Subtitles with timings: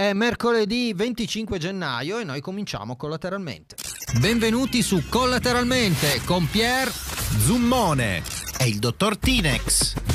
[0.00, 3.76] È mercoledì 25 gennaio e noi cominciamo collateralmente.
[4.18, 8.22] Benvenuti su Collateralmente con Pier Zummone
[8.58, 10.09] e il dottor Tinex.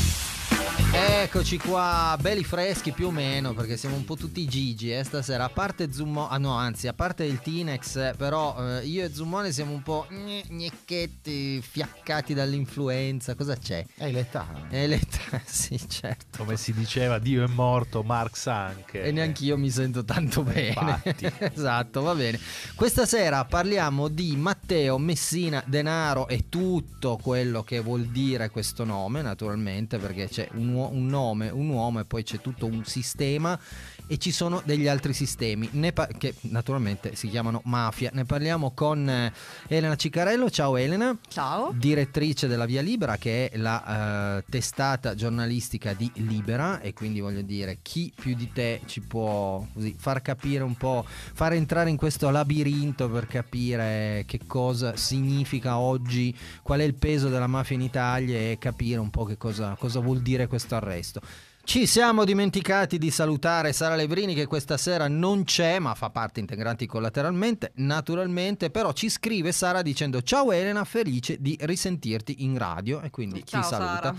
[0.97, 5.43] Eccoci qua, belli freschi più o meno, perché siamo un po' tutti gigi eh, stasera.
[5.43, 9.13] A parte Zummo, ah no, anzi, a parte il Tinex, eh, però eh, io e
[9.13, 13.35] Zummone siamo un po' gnecchetti, fiaccati dall'influenza.
[13.35, 13.85] Cosa c'è?
[13.95, 14.67] È l'età.
[14.69, 16.37] È l'età, sì, certo.
[16.37, 19.03] Come si diceva, Dio è morto, Marx anche.
[19.03, 21.01] E neanche io mi sento tanto bene.
[21.53, 22.39] esatto, va bene.
[22.73, 29.21] Questa sera parliamo di Matteo Messina Denaro e tutto quello che vuol dire questo nome,
[29.21, 33.59] naturalmente, perché c'è un uomo un nome, un uomo e poi c'è tutto un sistema
[34.07, 38.11] e ci sono degli altri sistemi pa- che naturalmente si chiamano mafia.
[38.13, 39.33] Ne parliamo con eh,
[39.67, 40.49] Elena Ciccarello.
[40.49, 41.17] Ciao Elena.
[41.27, 41.71] Ciao.
[41.75, 47.41] Direttrice della Via Libera che è la uh, testata giornalistica di Libera e quindi voglio
[47.41, 51.97] dire chi più di te ci può così, far capire un po', far entrare in
[51.97, 57.81] questo labirinto per capire che cosa significa oggi, qual è il peso della mafia in
[57.81, 61.21] Italia e capire un po' che cosa, cosa vuol dire questo arresto.
[61.65, 66.39] Ci siamo dimenticati di salutare Sara Levrini che questa sera non c'è ma fa parte
[66.39, 73.01] integrante collateralmente, naturalmente, però ci scrive Sara dicendo ciao Elena, felice di risentirti in radio
[73.01, 73.95] e quindi ciao, ti saluta.
[73.95, 74.15] Sara.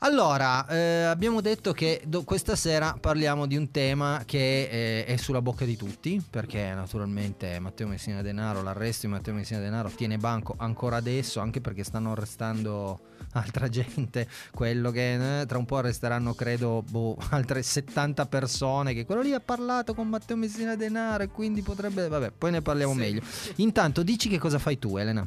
[0.00, 5.16] Allora, eh, abbiamo detto che do- questa sera parliamo di un tema che eh, è
[5.16, 10.18] sulla bocca di tutti, perché naturalmente Matteo Messina Denaro, l'arresto di Matteo Messina Denaro tiene
[10.18, 15.76] banco ancora adesso, anche perché stanno arrestando altra gente, quello che eh, tra un po'
[15.76, 21.24] arresteranno credo boh, altre 70 persone, che quello lì ha parlato con Matteo Messina Denaro
[21.24, 22.98] e quindi potrebbe, vabbè, poi ne parliamo sì.
[22.98, 23.22] meglio.
[23.56, 25.26] Intanto dici che cosa fai tu Elena?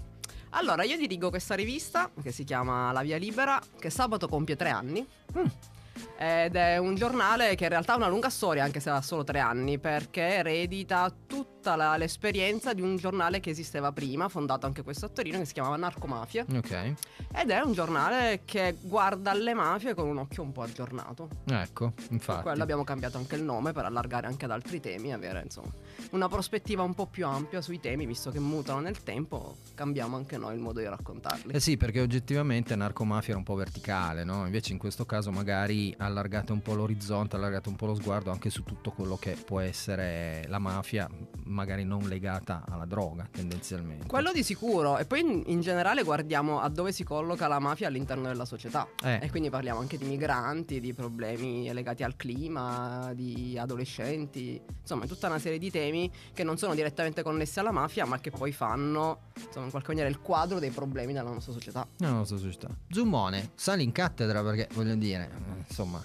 [0.51, 4.69] Allora, io dirigo questa rivista che si chiama La Via Libera, che sabato compie tre
[4.69, 5.05] anni.
[5.37, 5.75] Mm
[6.17, 9.23] ed è un giornale che in realtà ha una lunga storia anche se ha solo
[9.23, 14.83] tre anni perché eredita tutta la, l'esperienza di un giornale che esisteva prima fondato anche
[14.83, 16.45] questo a Torino che si chiamava Narcomafia.
[16.55, 16.93] Ok.
[17.33, 21.29] Ed è un giornale che guarda le mafie con un occhio un po' aggiornato.
[21.49, 25.13] Ecco infatti per quello abbiamo cambiato anche il nome per allargare anche ad altri temi
[25.13, 25.71] avere insomma
[26.11, 30.37] una prospettiva un po' più ampia sui temi visto che mutano nel tempo cambiamo anche
[30.37, 34.45] noi il modo di raccontarli eh sì perché oggettivamente Narcomafia era un po' verticale no?
[34.45, 38.49] invece in questo caso magari allargate un po' l'orizzonte, allargate un po' lo sguardo anche
[38.49, 41.09] su tutto quello che può essere la mafia,
[41.45, 44.07] magari non legata alla droga tendenzialmente.
[44.07, 47.87] Quello di sicuro, e poi in, in generale guardiamo a dove si colloca la mafia
[47.87, 48.87] all'interno della società.
[49.03, 49.19] Eh.
[49.21, 55.27] E quindi parliamo anche di migranti, di problemi legati al clima, di adolescenti, insomma tutta
[55.27, 55.86] una serie di temi
[56.33, 60.09] che non sono direttamente connessi alla mafia, ma che poi fanno, insomma, in qualche maniera
[60.09, 61.87] il quadro dei problemi della nostra società.
[61.97, 62.69] Nella nostra società.
[62.89, 65.29] Zummone, sali in cattedra perché voglio dire,
[65.67, 66.01] insomma,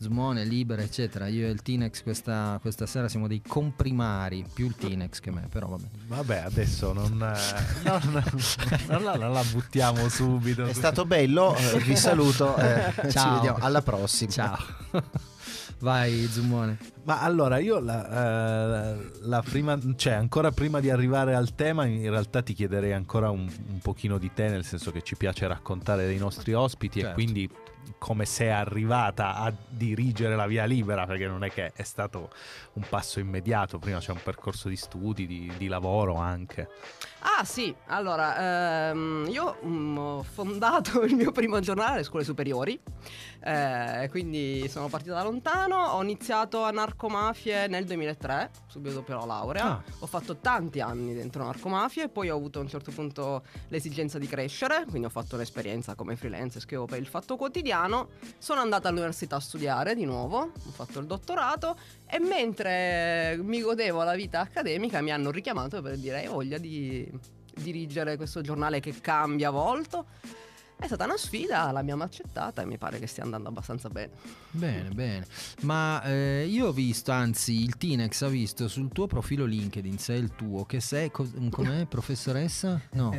[0.00, 1.26] Smone, Libera, eccetera.
[1.26, 5.48] Io e il Tinex questa, questa, sera siamo dei comprimari, più il Tinex che me,
[5.50, 5.86] però vabbè.
[6.06, 8.24] Vabbè, adesso non, non, non,
[8.86, 10.64] non la, la, buttiamo subito.
[10.66, 13.10] È stato bello, eh, vi saluto, eh, Ciao.
[13.10, 14.30] ci vediamo alla prossima.
[14.30, 15.36] Ciao.
[15.80, 16.78] Vai Zumone.
[17.04, 22.10] Ma allora io la, eh, la, prima, cioè ancora prima di arrivare al tema, in
[22.10, 26.06] realtà ti chiederei ancora un, un pochino di te, nel senso che ci piace raccontare
[26.06, 27.10] dei nostri ospiti certo.
[27.10, 27.50] e quindi
[27.96, 32.30] come sei arrivata a dirigere la via libera, perché non è che è stato
[32.74, 36.68] un passo immediato, prima c'è un percorso di studi, di, di lavoro anche.
[37.20, 42.78] Ah sì, allora ehm, io um, ho fondato il mio primo giornale alle scuole superiori,
[43.40, 49.24] eh, quindi sono partita da lontano, ho iniziato a narcomafie nel 2003, subito dopo la
[49.24, 49.82] laurea, ah.
[49.98, 54.28] ho fatto tanti anni dentro narcomafie, poi ho avuto a un certo punto l'esigenza di
[54.28, 59.36] crescere, quindi ho fatto un'esperienza come freelance, scrivo per il Fatto Quotidiano, sono andata all'università
[59.36, 65.00] a studiare di nuovo, ho fatto il dottorato e mentre mi godevo la vita accademica
[65.00, 67.07] mi hanno richiamato per dire hai voglia di
[67.54, 70.06] dirigere questo giornale che cambia volto
[70.80, 74.12] è stata una sfida, l'abbiamo accettata e mi pare che stia andando abbastanza bene.
[74.50, 75.26] Bene, bene.
[75.62, 80.20] Ma eh, io ho visto, anzi il Tinex ha visto sul tuo profilo LinkedIn, sei
[80.20, 82.80] il tuo, che sei, co- com'è, professoressa?
[82.92, 83.12] No.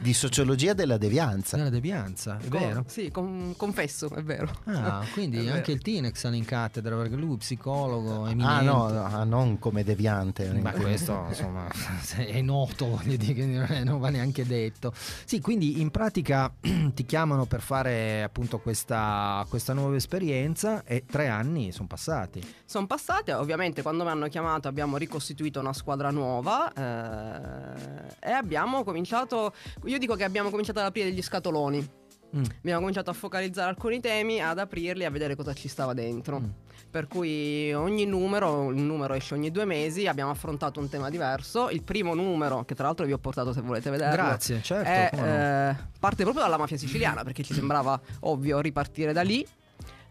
[0.00, 1.56] Di sociologia della devianza.
[1.56, 2.84] Della devianza, è con, vero?
[2.86, 4.50] Sì, con, confesso, è vero.
[4.64, 5.72] Ah, quindi anche vero.
[5.72, 8.52] il Tinex ha in cattedra, perché lui è psicologo, eminente.
[8.52, 10.52] Ah no, no, non come deviante.
[10.60, 11.66] Ma questo, insomma,
[12.16, 14.92] è noto, voglio dire, non va neanche detto.
[15.24, 16.52] Sì, quindi in pratica
[16.94, 22.42] ti chiamano per fare appunto questa, questa nuova esperienza e tre anni sono passati.
[22.64, 28.84] Sono passati, ovviamente quando mi hanno chiamato abbiamo ricostituito una squadra nuova eh, e abbiamo
[28.84, 29.52] cominciato,
[29.84, 31.88] io dico che abbiamo cominciato ad aprire degli scatoloni
[32.36, 32.42] mm.
[32.58, 36.40] abbiamo cominciato a focalizzare alcuni temi, ad aprirli, a vedere cosa ci stava dentro.
[36.40, 36.48] Mm.
[36.92, 41.70] Per cui ogni numero, un numero esce ogni due mesi, abbiamo affrontato un tema diverso.
[41.70, 45.70] Il primo numero, che tra l'altro vi ho portato se volete vederlo, Grazie, certo, è,
[45.70, 49.42] eh, parte proprio dalla mafia siciliana, perché ci sembrava ovvio ripartire da lì.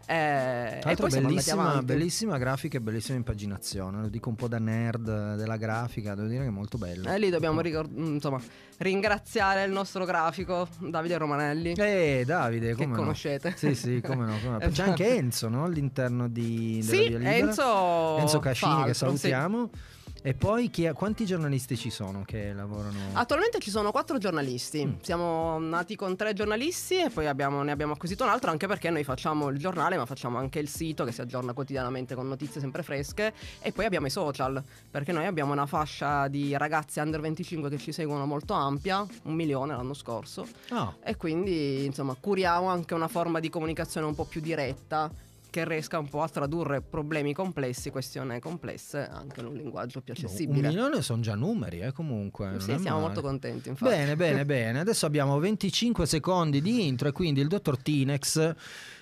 [0.06, 4.00] Eh, e poi bellissima, bellissima grafica e bellissima impaginazione.
[4.00, 7.08] Lo dico un po' da nerd della grafica, devo dire che è molto bello.
[7.08, 8.40] E lì dobbiamo ricord- mm, insomma,
[8.78, 11.72] ringraziare il nostro grafico Davide Romanelli.
[11.72, 12.96] Eh, Davide, come che no?
[12.96, 13.54] conoscete.
[13.56, 14.38] Sì, sì, come no.
[14.42, 14.70] Come no.
[14.70, 15.64] C'è anche Enzo no?
[15.64, 17.38] all'interno di, della sì.
[17.38, 19.70] Enzo, Enzo Cascini, Falco, che salutiamo.
[19.72, 20.00] Sì.
[20.24, 22.96] E poi chi, quanti giornalisti ci sono che lavorano?
[23.14, 24.86] Attualmente ci sono quattro giornalisti.
[24.86, 24.92] Mm.
[25.02, 28.88] Siamo nati con tre giornalisti e poi abbiamo, ne abbiamo acquisito un altro anche perché
[28.90, 32.60] noi facciamo il giornale ma facciamo anche il sito che si aggiorna quotidianamente con notizie
[32.60, 37.20] sempre fresche e poi abbiamo i social perché noi abbiamo una fascia di ragazzi under
[37.20, 40.46] 25 che ci seguono molto ampia, un milione l'anno scorso.
[40.70, 40.98] Oh.
[41.02, 45.10] E quindi insomma curiamo anche una forma di comunicazione un po' più diretta
[45.52, 50.14] che riesca un po' a tradurre problemi complessi, questioni complesse, anche in un linguaggio più
[50.14, 50.68] accessibile.
[50.68, 52.54] Un milione sono già numeri, eh, comunque.
[52.56, 53.00] Sì, siamo male.
[53.00, 53.94] molto contenti, infatti.
[53.94, 54.80] Bene, bene, bene.
[54.80, 58.54] Adesso abbiamo 25 secondi di intro e quindi il dottor Tinex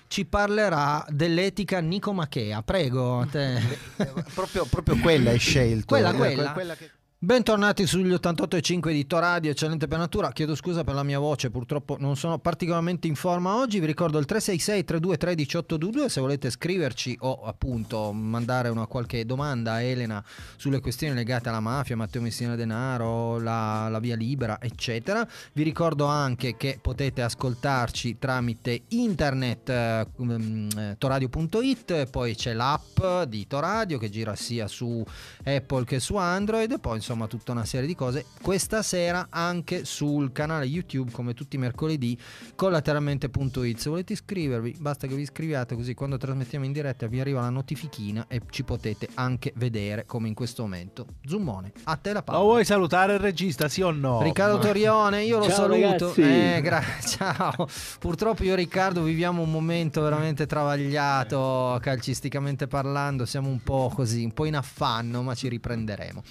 [0.07, 2.61] ci parlerà dell'etica nicomachea.
[2.63, 3.61] Prego, te.
[4.35, 5.85] proprio, proprio quella hai scelto.
[5.85, 6.51] Quella, quella.
[6.51, 6.91] quella che...
[7.23, 10.31] Bentornati sugli 88.5 di Toradio, eccellente per natura.
[10.31, 13.79] Chiedo scusa per la mia voce, purtroppo non sono particolarmente in forma oggi.
[13.79, 19.73] Vi ricordo il 366 32 1822 se volete scriverci o appunto mandare una qualche domanda
[19.73, 20.25] a Elena
[20.55, 25.23] sulle questioni legate alla mafia, Matteo Messina Denaro, la, la via libera, eccetera.
[25.53, 33.99] Vi ricordo anche che potete ascoltarci tramite internet um, toradio.it, poi c'è l'app di Toradio
[33.99, 35.05] che gira sia su
[35.43, 38.25] Apple che su Android, poi insomma insomma tutta una serie di cose.
[38.41, 42.17] Questa sera anche sul canale YouTube, come tutti i mercoledì,
[42.55, 43.77] collateralmente.it.
[43.77, 47.49] Se volete iscrivervi, basta che vi iscriviate così quando trasmettiamo in diretta vi arriva la
[47.49, 51.05] notifichina e ci potete anche vedere come in questo momento.
[51.25, 52.43] Zoomone, a te la parola.
[52.43, 54.21] Lo vuoi salutare il regista, sì o no?
[54.21, 56.13] Riccardo Torione, io lo ciao, saluto.
[56.15, 57.67] Eh, gra- ciao.
[57.99, 64.23] Purtroppo io e Riccardo viviamo un momento veramente travagliato calcisticamente parlando, siamo un po' così,
[64.23, 66.23] un po' in affanno, ma ci riprenderemo.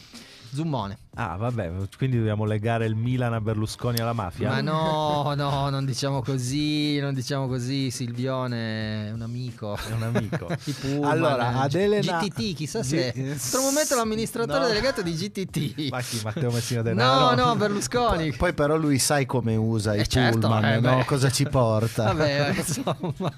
[0.53, 0.99] Zummone.
[1.15, 4.49] Ah, vabbè, quindi dobbiamo legare il Milan a Berlusconi alla mafia?
[4.49, 7.91] Ma no, no, non diciamo così, non diciamo così.
[7.91, 9.77] Silvione è un amico.
[9.77, 10.47] È un amico.
[10.81, 12.19] Pullman, allora, ad Elena...
[12.19, 13.13] GTT, chissà se...
[13.15, 14.67] In questo momento l'amministratore no.
[14.67, 15.91] delegato di GTT.
[15.91, 17.35] Ma chi, Matteo Messina Denaro?
[17.35, 18.33] No, no, Berlusconi.
[18.33, 21.05] Poi però lui sai come usa i eh certo, Pullman, eh no?
[21.07, 22.05] Cosa ci porta?
[22.13, 23.33] Vabbè, insomma,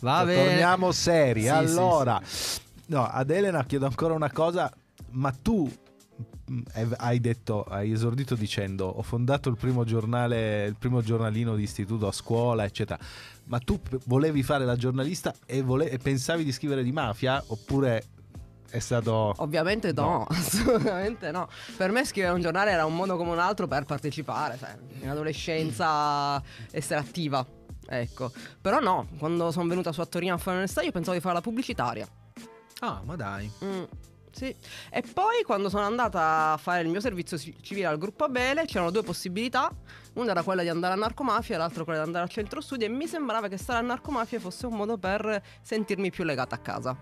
[0.00, 0.44] va bene.
[0.44, 1.42] Torniamo seri.
[1.42, 2.60] Sì, allora, sì, sì.
[2.86, 4.70] no, ad Elena chiedo ancora una cosa,
[5.10, 5.70] ma tu
[6.98, 12.06] hai detto, hai esordito dicendo ho fondato il primo giornale, il primo giornalino di istituto
[12.06, 12.98] a scuola, eccetera.
[13.44, 18.04] Ma tu volevi fare la giornalista e, vole- e pensavi di scrivere di mafia oppure
[18.68, 19.32] è stato...
[19.38, 21.48] Ovviamente no, no, assolutamente no.
[21.76, 25.08] Per me scrivere un giornale era un modo come un altro per partecipare, cioè, in
[25.08, 27.44] adolescenza essere attiva.
[27.88, 28.32] Ecco.
[28.60, 31.34] Però no, quando sono venuta su a Torino a fare l'università io pensavo di fare
[31.34, 32.06] la pubblicitaria.
[32.80, 33.50] Ah, ma dai.
[33.64, 33.82] Mm.
[34.36, 34.54] Sì.
[34.90, 38.90] E poi quando sono andata a fare il mio servizio civile al gruppo Abele c'erano
[38.90, 39.70] due possibilità.
[40.12, 42.88] Una era quella di andare a narcomafia, l'altra quella di andare al centro studi e
[42.88, 46.94] mi sembrava che stare a narcomafia fosse un modo per sentirmi più legata a casa.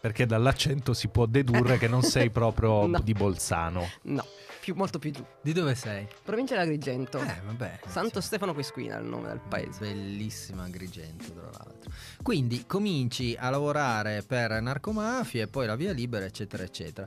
[0.00, 3.00] Perché dall'accento si può dedurre che non sei proprio no.
[3.00, 3.88] di Bolzano.
[4.02, 4.24] No
[4.66, 5.24] più, molto più giù.
[5.40, 6.08] Di dove sei?
[6.24, 7.20] Provincia di Agrigento.
[7.20, 7.80] Eh, vabbè.
[7.86, 8.26] Santo sì.
[8.26, 9.78] Stefano Quesquina è il nome del paese.
[9.78, 11.92] Bellissima Agrigento, tra l'altro.
[12.20, 17.06] Quindi cominci a lavorare per narcomafia e poi la via libera, eccetera, eccetera.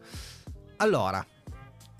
[0.77, 1.25] Allora,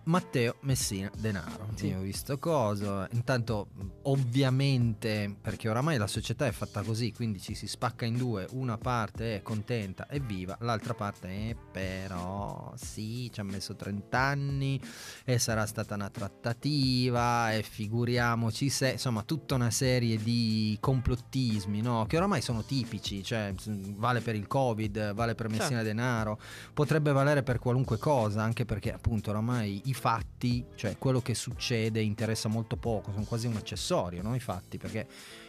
[0.10, 1.68] Matteo Messina Denaro.
[1.76, 1.94] Sì.
[1.94, 3.08] Ho visto cosa.
[3.12, 3.68] Intanto,
[4.04, 8.48] ovviamente, perché oramai la società è fatta così, quindi ci si spacca in due.
[8.54, 14.18] Una parte è contenta e viva, l'altra parte è però sì, ci ha messo 30
[14.18, 14.82] anni
[15.24, 22.08] e sarà stata una trattativa e figuriamoci se, insomma, tutta una serie di complottismi, no?
[22.08, 23.54] Che oramai sono tipici, cioè
[23.96, 25.84] vale per il Covid, vale per Messina certo.
[25.84, 26.40] Denaro,
[26.74, 32.00] potrebbe valere per qualunque cosa, anche perché appunto oramai i fatti, cioè quello che succede
[32.02, 34.34] interessa molto poco, sono quasi un accessorio, no?
[34.34, 35.08] i fatti, perché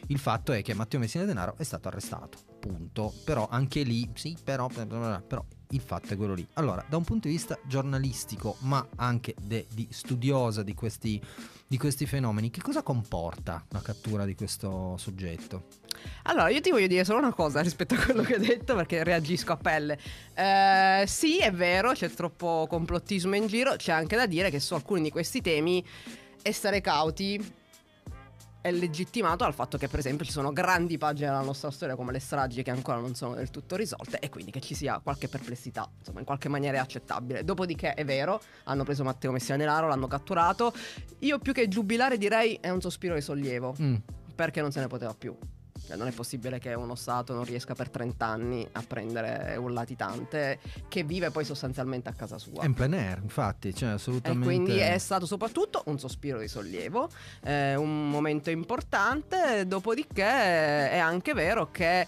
[0.08, 3.14] il fatto è che Matteo Messina Denaro è stato arrestato, punto.
[3.24, 6.46] Però anche lì, sì, però, però il fatto è quello lì.
[6.54, 11.22] Allora, da un punto di vista giornalistico, ma anche de, di studiosa di questi,
[11.66, 15.66] di questi fenomeni, che cosa comporta la cattura di questo soggetto?
[16.24, 19.02] Allora, io ti voglio dire solo una cosa rispetto a quello che hai detto, perché
[19.04, 19.98] reagisco a pelle.
[20.34, 24.74] Eh, sì, è vero, c'è troppo complottismo in giro, c'è anche da dire che su
[24.74, 25.84] alcuni di questi temi
[26.42, 27.58] essere cauti
[28.60, 32.12] è legittimato dal fatto che per esempio ci sono grandi pagine della nostra storia come
[32.12, 35.28] le stragi che ancora non sono del tutto risolte e quindi che ci sia qualche
[35.28, 37.44] perplessità, insomma in qualche maniera è accettabile.
[37.44, 40.74] Dopodiché è vero, hanno preso Matteo Messina Denaro, l'hanno catturato,
[41.20, 43.94] io più che giubilare direi è un sospiro di sollievo, mm.
[44.34, 45.36] perché non se ne poteva più.
[45.90, 49.72] Cioè, non è possibile che uno Stato non riesca per 30 anni a prendere un
[49.72, 52.62] latitante che vive poi sostanzialmente a casa sua.
[52.62, 54.44] È in plein air, infatti, cioè assolutamente.
[54.44, 57.08] E quindi è stato soprattutto un sospiro di sollievo,
[57.42, 60.22] eh, un momento importante, dopodiché
[60.90, 62.06] è anche vero che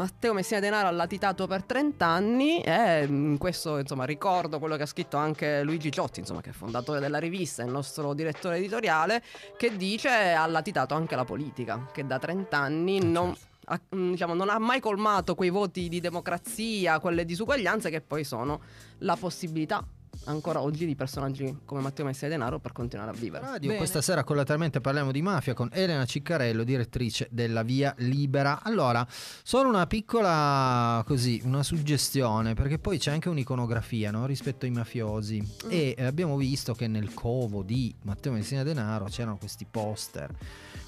[0.00, 4.84] Matteo Messina Denaro ha latitato per 30 anni e in questo insomma ricordo quello che
[4.84, 9.22] ha scritto anche Luigi Ciotti, insomma, che è fondatore della rivista, il nostro direttore editoriale,
[9.58, 13.50] che dice ha latitato anche la politica, che da 30 anni eh, non, certo.
[13.66, 18.24] ha, mm, diciamo, non ha mai colmato quei voti di democrazia, quelle disuguaglianze che poi
[18.24, 18.62] sono
[19.00, 19.86] la possibilità
[20.24, 23.44] ancora oggi di personaggi come Matteo Messi e Denaro per continuare a vivere.
[23.44, 23.76] Radio, Bene.
[23.76, 28.62] questa sera collateralmente parliamo di mafia con Elena Ciccarello, direttrice della Via Libera.
[28.62, 34.26] Allora, solo una piccola così, una suggestione, perché poi c'è anche un'iconografia no?
[34.26, 35.40] rispetto ai mafiosi.
[35.40, 35.70] Mm.
[35.70, 40.34] E eh, abbiamo visto che nel covo di Matteo Messina Denaro c'erano questi poster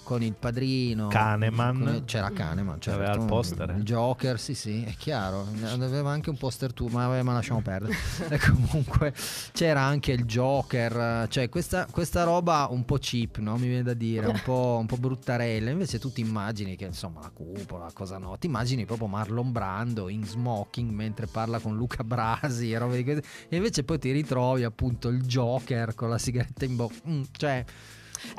[0.03, 1.09] con il padrino.
[1.09, 1.85] Kahneman.
[1.85, 3.01] Con, c'era Kahneman, certo.
[3.01, 3.75] Aveva il poster.
[3.77, 5.47] Il Joker, sì, sì, è chiaro.
[5.65, 7.97] Aveva anche un poster tu, ma, ma lasciamo perdere.
[8.29, 9.15] e comunque
[9.53, 13.57] c'era anche il Joker, cioè questa, questa, roba un po' cheap, no?
[13.57, 15.71] Mi viene da dire, un po', un po' bruttarella.
[15.71, 18.37] Invece tu ti immagini che insomma la cupola, cosa no?
[18.39, 23.05] Ti immagini proprio Marlon Brando in smoking mentre parla con Luca Brasi e robe di
[23.05, 23.23] così.
[23.49, 26.95] E invece poi ti ritrovi appunto il Joker con la sigaretta in bocca.
[27.09, 27.65] Mm, cioè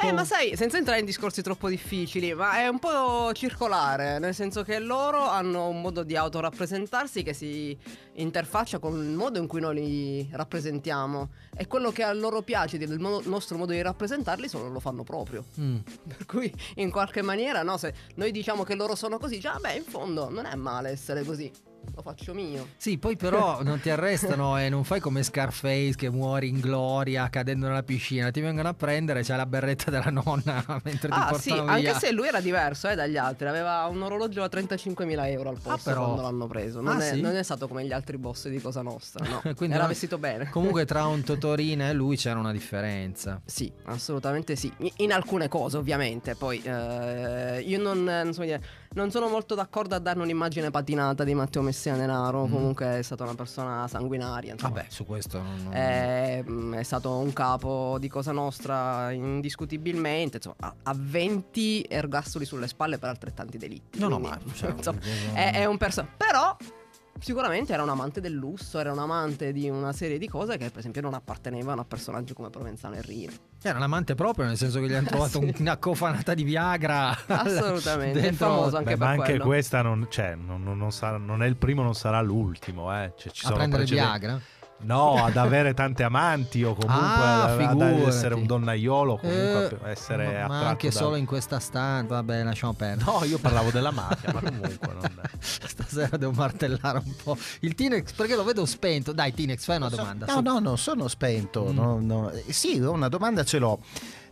[0.01, 4.33] eh, ma sai, senza entrare in discorsi troppo difficili, ma è un po' circolare, nel
[4.33, 7.77] senso che loro hanno un modo di autorappresentarsi che si
[8.13, 11.29] interfaccia con il modo in cui noi li rappresentiamo.
[11.55, 15.45] E quello che a loro piace del nostro modo di rappresentarli, solo lo fanno proprio.
[15.59, 15.77] Mm.
[16.07, 19.73] Per cui, in qualche maniera, no, se noi diciamo che loro sono così, già, beh,
[19.73, 21.51] in fondo non è male essere così
[21.95, 22.69] lo faccio mio.
[22.77, 27.29] Sì, poi però non ti arrestano e non fai come Scarface che muori in gloria
[27.29, 31.29] cadendo nella piscina, ti vengono a prendere, c'è la berretta della nonna mentre ah, ti
[31.29, 31.71] portano sì, via.
[31.71, 35.59] anche se lui era diverso eh, dagli altri, aveva un orologio a 35.000 euro al
[35.59, 37.21] posto ah, quando l'hanno preso, non, ah, è, sì?
[37.21, 40.49] non, è, stato come gli altri boss di Cosa Nostra, no, era no, vestito bene.
[40.49, 43.41] Comunque tra un Totorina e lui c'era una differenza.
[43.45, 48.61] Sì, assolutamente sì, in alcune cose ovviamente, poi eh, io non, non so dire
[48.93, 52.45] non sono molto d'accordo a darne un'immagine patinata di Matteo Messina Denaro.
[52.45, 52.51] Mm.
[52.51, 54.53] Comunque è stata una persona sanguinaria.
[54.53, 54.75] Insomma.
[54.75, 55.73] Vabbè, su questo non.
[55.73, 60.37] È, mm, è, stato un capo di Cosa Nostra indiscutibilmente.
[60.37, 63.99] Insomma, ha 20 ergastoli sulle spalle per altrettanti delitti.
[63.99, 64.99] No, quindi, no, ma cioè, insomma,
[65.33, 66.13] è, è un personaggio.
[66.17, 66.55] Però
[67.19, 70.69] sicuramente era un amante del lusso, era un amante di una serie di cose che
[70.69, 73.31] per esempio non appartenevano a personaggi come Provenzano e Rino.
[73.61, 75.55] Era un amante proprio, nel senso che gli hanno trovato sì.
[75.59, 77.17] una cofanata di Viagra.
[77.27, 78.47] Assolutamente, dentro...
[78.47, 79.45] è famoso anche Beh, per ma anche quello.
[79.45, 82.93] questa non, cioè, non, non, sarà, non, è il primo, non sarà l'ultimo.
[82.93, 83.13] Eh.
[83.15, 84.09] Cioè, ci a prendere precedenti...
[84.09, 84.41] Viagra?
[84.83, 89.91] No, ad avere tante amanti o comunque ah, ad, ad, essere un donnaiolo, comunque eh,
[89.91, 90.95] essere ma, ma anche da...
[90.95, 93.09] solo in questa stanza, vabbè, lasciamo perdere.
[93.09, 95.21] No, io parlavo della mafia, ma comunque non...
[95.39, 97.37] Stasera devo martellare un po'.
[97.61, 99.11] Il Tinex, perché lo vedo spento.
[99.11, 100.25] Dai, Tinex, fai una domanda.
[100.25, 101.65] No, no, no, sono spento.
[101.65, 101.75] Mm.
[101.75, 102.31] No, no.
[102.49, 103.79] Sì, una domanda ce l'ho.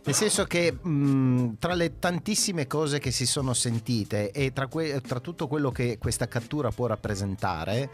[0.04, 5.00] Nel senso che mh, tra le tantissime cose che si sono sentite e tra, que-
[5.00, 7.88] tra tutto quello che questa cattura può rappresentare,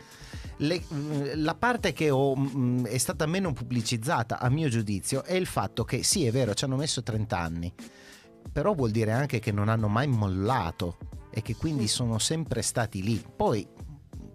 [0.59, 0.83] le,
[1.35, 5.85] la parte che ho, mh, è stata meno pubblicizzata, a mio giudizio, è il fatto
[5.85, 7.73] che sì, è vero, ci hanno messo 30 anni,
[8.53, 10.99] però vuol dire anche che non hanno mai mollato
[11.31, 13.23] e che quindi sono sempre stati lì.
[13.37, 13.67] Poi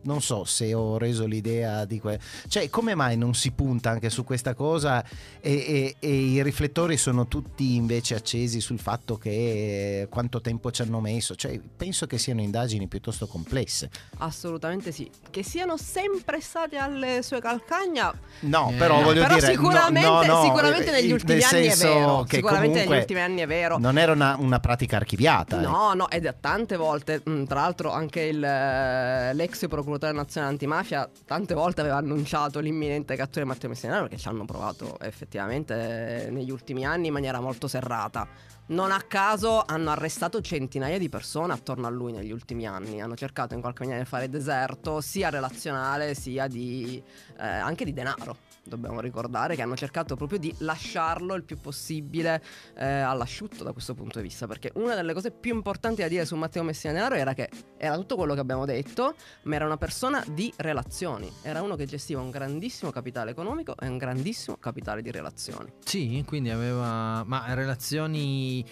[0.04, 2.20] non so se ho reso l'idea di quello.
[2.48, 5.04] Cioè, come mai non si punta anche su questa cosa
[5.40, 10.82] e, e, e, i riflettori sono tutti invece accesi sul fatto che quanto tempo ci
[10.82, 11.36] hanno messo?
[11.36, 13.90] Cioè, penso che siano indagini piuttosto complesse.
[14.18, 15.10] Assolutamente sì.
[15.30, 18.14] Che siano sempre state alle sue calcagna.
[18.42, 18.74] No, eh.
[18.76, 19.48] però voglio però dire.
[19.48, 22.26] Sicuramente, no, no, sicuramente negli ultimi anni è vero.
[22.28, 23.78] Sicuramente negli ultimi anni è vero.
[23.78, 25.60] Non era una, una pratica archiviata.
[25.60, 25.96] No, eh.
[25.96, 31.10] no, ed tante volte, mm, tra l'altro, anche il, eh, l'ex procuratore procuratore nazionale antimafia
[31.26, 36.50] tante volte aveva annunciato l'imminente cattura di Matteo Messinaro perché ci hanno provato effettivamente negli
[36.50, 38.28] ultimi anni in maniera molto serrata.
[38.66, 43.02] Non a caso hanno arrestato centinaia di persone attorno a lui negli ultimi anni.
[43.02, 47.02] Hanno cercato in qualche maniera di fare deserto, sia relazionale sia di,
[47.38, 52.42] eh, anche di denaro dobbiamo ricordare che hanno cercato proprio di lasciarlo il più possibile
[52.76, 56.26] eh, all'asciutto da questo punto di vista, perché una delle cose più importanti da dire
[56.26, 59.78] su Matteo Messina Denaro era che era tutto quello che abbiamo detto, ma era una
[59.78, 65.02] persona di relazioni, era uno che gestiva un grandissimo capitale economico e un grandissimo capitale
[65.02, 65.72] di relazioni.
[65.84, 68.64] Sì, quindi aveva ma relazioni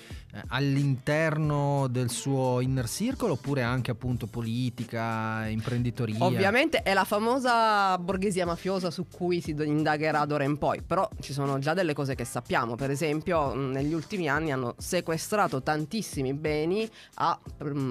[0.48, 6.24] all'interno del suo inner circle oppure anche appunto politica, imprenditoria?
[6.24, 11.34] Ovviamente è la famosa borghesia mafiosa su cui si indagherà d'ora in poi, però ci
[11.34, 16.90] sono già delle cose che sappiamo, per esempio negli ultimi anni hanno sequestrato tantissimi beni
[17.16, 17.40] a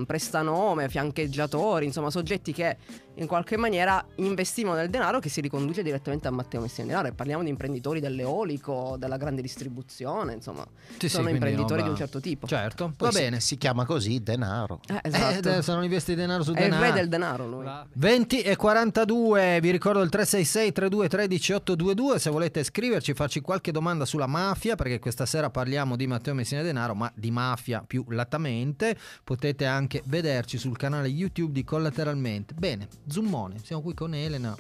[0.07, 2.77] prestanome, fiancheggiatori, insomma soggetti che
[3.21, 7.13] in qualche maniera investivano del denaro che si riconduce direttamente a Matteo Messina Denaro e
[7.13, 10.67] parliamo di imprenditori dell'eolico, della grande distribuzione, insomma,
[10.99, 12.47] sì, sono sì, imprenditori di un certo tipo.
[12.47, 13.41] Certo, Poi va si, bene.
[13.41, 14.81] Si chiama così denaro.
[14.89, 15.53] Eh, esatto.
[15.53, 16.83] Eh, sono investi denaro su È denaro.
[16.83, 17.67] È il re del denaro lui.
[17.93, 23.71] 20 e 42, vi ricordo il 366 32 13 822 se volete scriverci, farci qualche
[23.71, 28.03] domanda sulla mafia, perché questa sera parliamo di Matteo Messina Denaro, ma di mafia più
[28.09, 32.55] latamente, potete anche vederci sul canale YouTube di Collateralmente.
[32.55, 34.57] Bene, Zummone, siamo qui con Elena.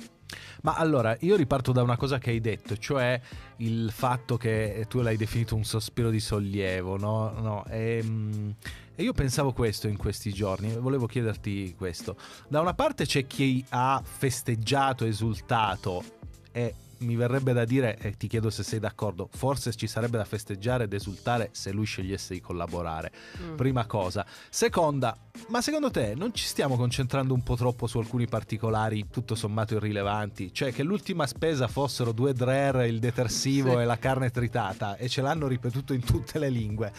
[0.62, 3.20] Ma allora, io riparto da una cosa che hai detto, cioè
[3.56, 7.30] il fatto che tu l'hai definito un sospiro di sollievo, no?
[7.40, 8.54] no e, ehm,
[8.94, 12.16] e, io pensavo questo in questi giorni, volevo chiederti questo.
[12.48, 16.04] Da una parte c'è chi ha festeggiato, esultato
[16.52, 20.24] e mi verrebbe da dire, e ti chiedo se sei d'accordo, forse ci sarebbe da
[20.24, 23.12] festeggiare ed esultare se lui scegliesse di collaborare.
[23.42, 23.56] Mm.
[23.56, 24.24] Prima cosa.
[24.48, 25.16] Seconda,
[25.48, 29.74] ma secondo te non ci stiamo concentrando un po' troppo su alcuni particolari tutto sommato
[29.74, 30.52] irrilevanti?
[30.52, 33.78] Cioè che l'ultima spesa fossero due drer, il detersivo sì.
[33.78, 36.92] e la carne tritata e ce l'hanno ripetuto in tutte le lingue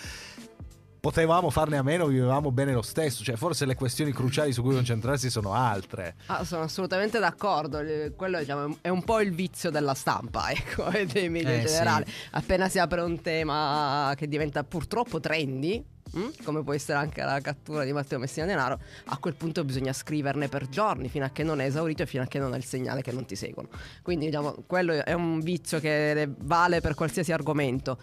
[1.02, 3.24] potevamo farne a meno, vivevamo bene lo stesso.
[3.24, 6.16] Cioè, forse le questioni cruciali su cui concentrarsi sono altre.
[6.28, 7.80] Ah, sono assolutamente d'accordo.
[8.16, 12.06] Quello diciamo, è un po' il vizio della stampa, ecco, e dei media in generale.
[12.08, 12.14] Sì.
[12.32, 15.84] Appena si apre un tema che diventa purtroppo trendy
[16.18, 16.30] Mm?
[16.44, 20.50] come può essere anche la cattura di Matteo Messina Denaro, a quel punto bisogna scriverne
[20.50, 22.66] per giorni fino a che non è esaurito e fino a che non ha il
[22.66, 23.70] segnale che non ti seguono.
[24.02, 27.98] Quindi diciamo, quello è un vizio che vale per qualsiasi argomento.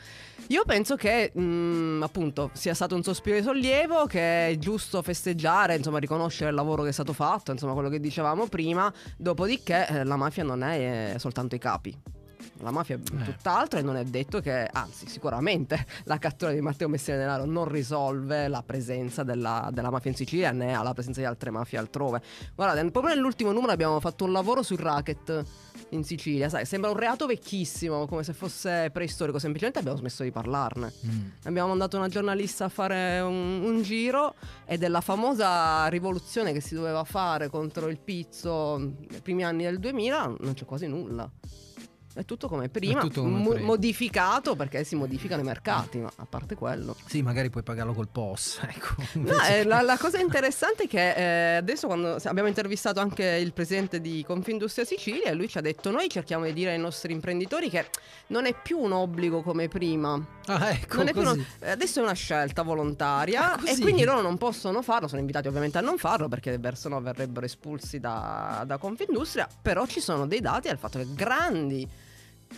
[0.49, 5.03] Io penso che mh, mm, appunto sia stato un sospiro di sollievo, che è giusto
[5.03, 9.87] festeggiare, insomma riconoscere il lavoro che è stato fatto, insomma quello che dicevamo prima, dopodiché
[9.87, 12.18] eh, la mafia non è soltanto i capi
[12.61, 13.25] la mafia è eh.
[13.25, 17.69] tutt'altro e non è detto che, anzi sicuramente la cattura di Matteo Messina Denaro non
[17.69, 22.21] risolve la presenza della, della, mafia in Sicilia né la presenza di altre mafie altrove.
[22.55, 25.45] Guardate, proprio nell'ultimo numero abbiamo fatto un lavoro sul racket
[25.91, 30.31] in Sicilia, sai, sembra un reato vecchissimo, come se fosse preistorico, semplicemente abbiamo smesso di
[30.31, 30.93] parlarne.
[31.07, 31.27] Mm.
[31.45, 34.35] Abbiamo mandato una giornalista a fare un, un, giro
[34.67, 39.79] e della famosa rivoluzione che si doveva fare contro il pizzo nei primi anni del
[39.79, 41.31] 2000 non c'è quasi nulla.
[42.15, 46.27] È tutto come prima, tutto come mo- modificato perché si modificano i mercati, ma a
[46.27, 46.97] parte quello.
[47.07, 48.61] Sì, magari puoi pagarlo col POS.
[48.69, 48.95] Ecco.
[49.15, 53.53] No, eh, la, la, cosa interessante è che eh, adesso quando abbiamo intervistato anche il
[53.53, 57.71] presidente di Confindustria Sicilia, lui ci ha detto noi cerchiamo di dire ai nostri imprenditori
[57.71, 57.87] che
[58.29, 60.37] non è più un obbligo come prima.
[60.49, 64.81] Ah, ecco, è una, adesso è una scelta volontaria ah, e quindi loro non possono
[64.83, 69.47] farlo, sono invitati ovviamente a non farlo perché se no verrebbero espulsi da, da Confindustria,
[69.61, 71.87] però ci sono dei dati al fatto che grandi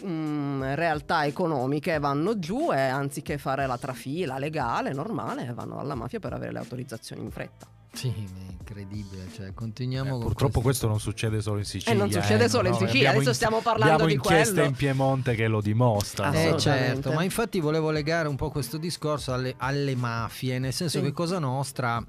[0.03, 5.95] mh, mm, realtà economiche vanno giù e anziché fare la trafila legale, normale, vanno alla
[5.95, 7.80] mafia per avere le autorizzazioni in fretta.
[7.93, 11.93] Sì, è incredibile, cioè, continuiamo eh, Purtroppo questo non succede solo in Sicilia.
[11.93, 14.37] E eh, non succede eh, solo no, in Sicilia, adesso stiamo parlando di quello.
[14.39, 16.37] inchieste in Piemonte che lo dimostrano.
[16.37, 20.99] Eh certo, ma infatti volevo legare un po' questo discorso alle, alle mafie, nel senso
[20.99, 21.05] sì.
[21.05, 22.03] che Cosa Nostra,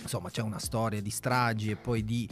[0.00, 2.28] insomma, c'è una storia di stragi e poi di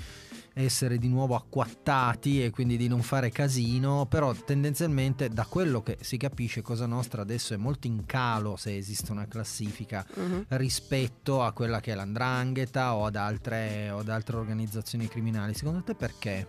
[0.54, 5.98] essere di nuovo acquattati e quindi di non fare casino, però tendenzialmente da quello che
[6.00, 10.44] si capisce Cosa Nostra adesso è molto in calo se esiste una classifica uh-huh.
[10.48, 15.54] rispetto a quella che è l'andrangheta o ad, altre, o ad altre organizzazioni criminali.
[15.54, 16.48] Secondo te perché?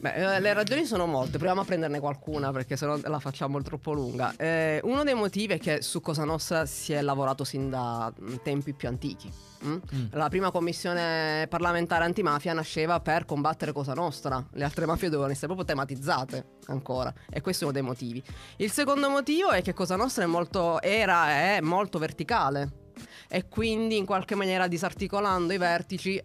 [0.00, 3.92] Beh, eh, le ragioni sono molte, proviamo a prenderne qualcuna perché sennò la facciamo troppo
[3.92, 4.34] lunga.
[4.34, 8.36] Eh, uno dei motivi è che su Cosa Nostra si è lavorato sin da mm,
[8.42, 9.30] tempi più antichi.
[9.66, 9.72] Mm?
[9.72, 10.04] Mm.
[10.12, 15.48] La prima commissione parlamentare antimafia nasceva per combattere Cosa Nostra, le altre mafie dovevano essere
[15.48, 18.22] proprio tematizzate ancora e questo è uno dei motivi.
[18.56, 22.88] Il secondo motivo è che Cosa Nostra è molto, era e è molto verticale
[23.28, 26.24] e quindi in qualche maniera disarticolando i vertici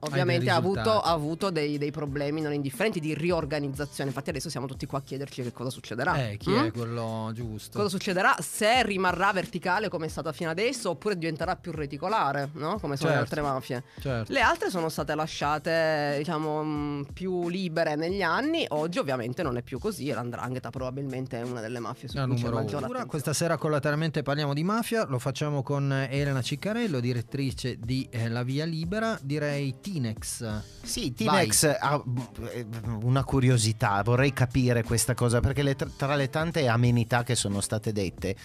[0.00, 4.10] ovviamente ha avuto, ha avuto dei, dei, problemi non indifferenti di riorganizzazione.
[4.10, 6.30] Infatti, adesso siamo tutti qua a chiederci che cosa succederà.
[6.30, 6.64] Eh, chi mm?
[6.64, 7.76] è quello giusto?
[7.76, 12.78] Cosa succederà se rimarrà verticale come è stata fino adesso, oppure diventerà più reticolare, no?
[12.78, 13.12] Come sono certo.
[13.12, 13.82] le altre mafie.
[14.00, 14.32] Certo.
[14.32, 18.64] Le altre sono state lasciate, diciamo, mm, più libere negli anni.
[18.68, 20.08] Oggi, ovviamente, non è più così.
[20.08, 23.06] E l'andrangheta probabilmente è una delle mafie su La cui c'è maggiore attenzione.
[23.06, 25.04] Questa sera collateralmente parliamo di mafia.
[25.06, 29.18] Lo facciamo con Elena Ciccarello, direttrice di eh, La Via Libera.
[29.20, 30.62] Direi Tinex.
[30.82, 32.02] Sì, Tinex ha
[32.52, 32.66] eh,
[33.02, 37.92] una curiosità, vorrei capire questa cosa perché le, tra le tante amenità che sono state
[37.92, 38.36] dette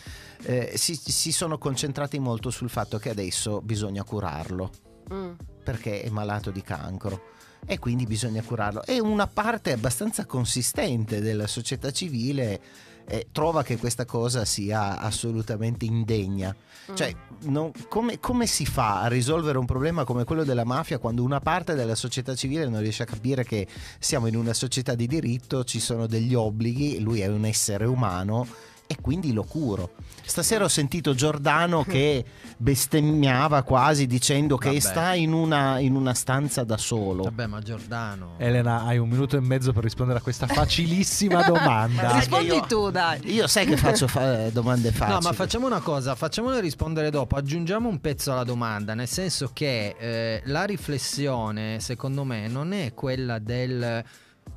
[0.44, 4.72] eh, si, si, sono concentrati molto sul fatto che adesso bisogna curarlo
[5.14, 5.32] mm.
[5.64, 7.34] perché è malato di cancro
[7.66, 8.84] e quindi bisogna curarlo.
[8.84, 12.60] E una parte abbastanza consistente della società civile
[13.08, 16.56] eh, trova che questa cosa sia assolutamente indegna.
[16.92, 16.96] Mm.
[16.96, 21.24] Cioè, non, come, come, si fa a risolvere un problema come quello della mafia quando
[21.24, 23.68] una parte della società civile non riesce a capire che
[24.00, 28.48] siamo in una società di diritto, ci sono degli obblighi, lui è un essere umano
[28.88, 29.92] e quindi lo curo.
[30.24, 32.24] Stasera ho sentito Giordano che
[32.58, 34.80] bestemmiava quasi dicendo che Vabbè.
[34.80, 37.24] sta in una, in una, stanza da solo.
[37.24, 38.36] Vabbè, ma Giordano.
[38.38, 42.16] Elena, hai un minuto e mezzo per rispondere a questa facilissima domanda.
[42.16, 43.34] Rispondi io, tu, dai.
[43.34, 45.14] Io sai che faccio fa- domande facili.
[45.14, 47.36] No, ma facciamo una cosa, facciamole rispondere dopo.
[47.36, 52.94] Aggiungiamo un pezzo alla domanda, nel senso che eh, la riflessione, secondo me, non è
[52.94, 54.04] quella del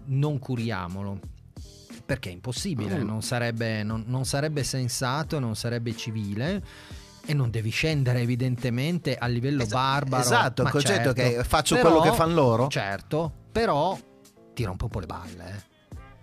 [0.07, 1.37] non curiamolo
[2.09, 3.07] perché è impossibile, mm.
[3.07, 6.63] non, sarebbe, non, non sarebbe sensato, non sarebbe civile
[7.27, 10.23] e non devi scendere evidentemente a livello Esa- barbaro.
[10.23, 12.69] Esatto, il concetto certo, che faccio però, quello che fanno loro.
[12.69, 13.99] Certo, però
[14.55, 15.67] ti rompe un po' le balle.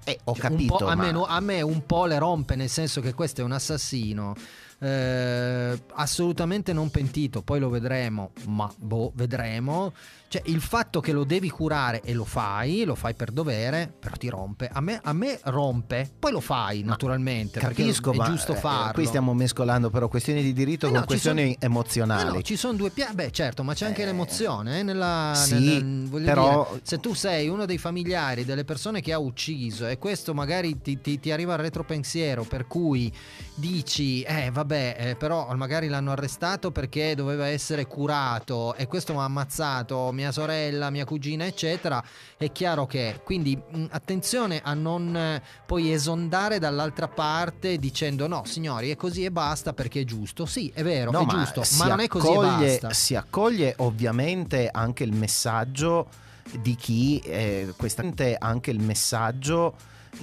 [0.04, 0.88] Eh, eh ho cioè, capito.
[0.88, 1.12] A, ma...
[1.12, 4.34] me, a, me, un po' le rompe, nel senso che questo è un assassino.
[4.80, 9.94] Eh, assolutamente non pentito, poi lo vedremo, ma boh, vedremo.
[10.28, 14.16] Cioè, il fatto che lo devi curare e lo fai, lo fai per dovere, però
[14.16, 14.70] ti rompe.
[14.72, 17.60] A me, a me rompe, poi lo fai naturalmente.
[17.60, 18.94] Capisco, è giusto eh, farlo.
[18.94, 22.38] Qui stiamo mescolando però questioni di diritto eh con no, questioni son, emozionali.
[22.38, 23.14] no, ci sono due piani.
[23.14, 24.80] Beh, certo, ma c'è anche eh, l'emozione.
[24.80, 26.68] Eh, nella, sì, nel, però...
[26.70, 30.82] Dire, se tu sei uno dei familiari delle persone che ha ucciso e questo magari
[30.82, 33.12] ti, ti, ti arriva al retropensiero, per cui
[33.54, 39.20] dici, eh vabbè, eh, però magari l'hanno arrestato perché doveva essere curato e questo mi
[39.20, 42.04] ha ammazzato mia sorella, mia cugina, eccetera,
[42.38, 48.44] è chiaro che quindi mh, attenzione a non eh, poi esondare dall'altra parte dicendo no,
[48.46, 50.48] signori, è così e basta perché è giusto.
[50.48, 52.94] Sì, è vero, no, è ma giusto, ma non è così e basta.
[52.94, 56.08] Si accoglie ovviamente anche il messaggio
[56.60, 58.04] di chi eh, questa
[58.40, 59.76] anche il messaggio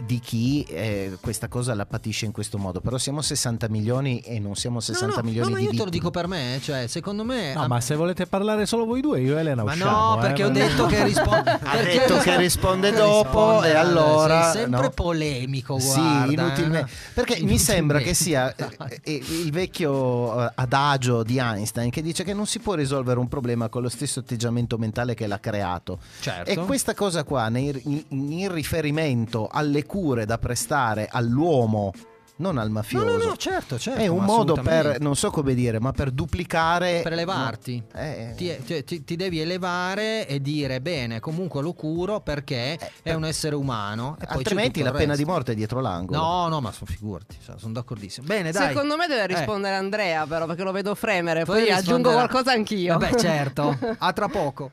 [0.04, 2.80] di chi eh, questa cosa la patisce in questo modo.
[2.80, 5.84] Però siamo 60 milioni e non siamo 60 no, no, milioni no, ma io te
[5.84, 7.54] lo dico per me, cioè, secondo me.
[7.54, 10.14] No, ma se volete parlare solo voi due, io e Elena ma usciamo.
[10.14, 11.50] no, perché eh, ho detto che risponde.
[11.62, 14.50] ha detto che risponde dopo, e allora.
[14.50, 16.26] Sei sempre polemico, guarda.
[16.26, 16.90] Sì, inutilmente.
[16.90, 17.12] Eh.
[17.14, 22.34] Perché mi sembra che sia eh, eh, il vecchio adagio di Einstein che dice che
[22.34, 25.98] non si può risolvere un problema con lo stesso atteggiamento mentale che l'ha creato.
[26.20, 26.50] Certo.
[26.50, 31.92] E questa cosa qua, in riferimento alle cure da prestare stare all'uomo
[32.34, 33.04] non al mafioso.
[33.04, 34.00] No, no, no, certo, certo.
[34.00, 37.00] È un modo per, non so come dire, ma per duplicare.
[37.02, 37.84] Per elevarti.
[37.92, 42.90] No, eh, ti, ti, ti, devi elevare e dire, bene, comunque lo curo perché eh,
[43.02, 44.16] è un essere umano.
[44.26, 46.18] altrimenti la pena di morte è dietro l'angolo.
[46.18, 48.26] No, no, ma sono figurati, sono d'accordissimo.
[48.26, 48.68] Bene, dai.
[48.68, 49.26] Secondo me deve eh.
[49.26, 49.78] rispondere eh.
[49.78, 51.44] Andrea, però, perché lo vedo fremere.
[51.44, 52.96] Poi, poi aggiungo qualcosa anch'io.
[52.96, 54.72] Beh, certo, a tra poco.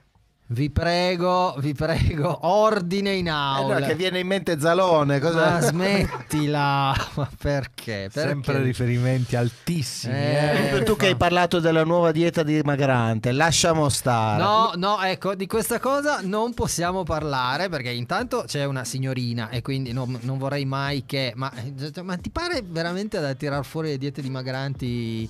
[0.51, 3.77] Vi prego, vi prego, ordine in aula.
[3.77, 5.19] Eh no, che viene in mente Zalone.
[5.19, 5.51] Cosa...
[5.51, 8.09] Ma smettila, ma perché?
[8.11, 8.29] perché?
[8.29, 10.15] Sempre riferimenti altissimi.
[10.15, 10.83] Eh, eh.
[10.83, 14.41] Tu che hai parlato della nuova dieta dimagrante, lasciamo stare.
[14.41, 19.61] No, no, ecco, di questa cosa non possiamo parlare perché intanto c'è una signorina e
[19.61, 21.31] quindi non, non vorrei mai che...
[21.35, 21.53] Ma,
[22.01, 25.29] ma ti pare veramente da tirar fuori le diete dimagranti?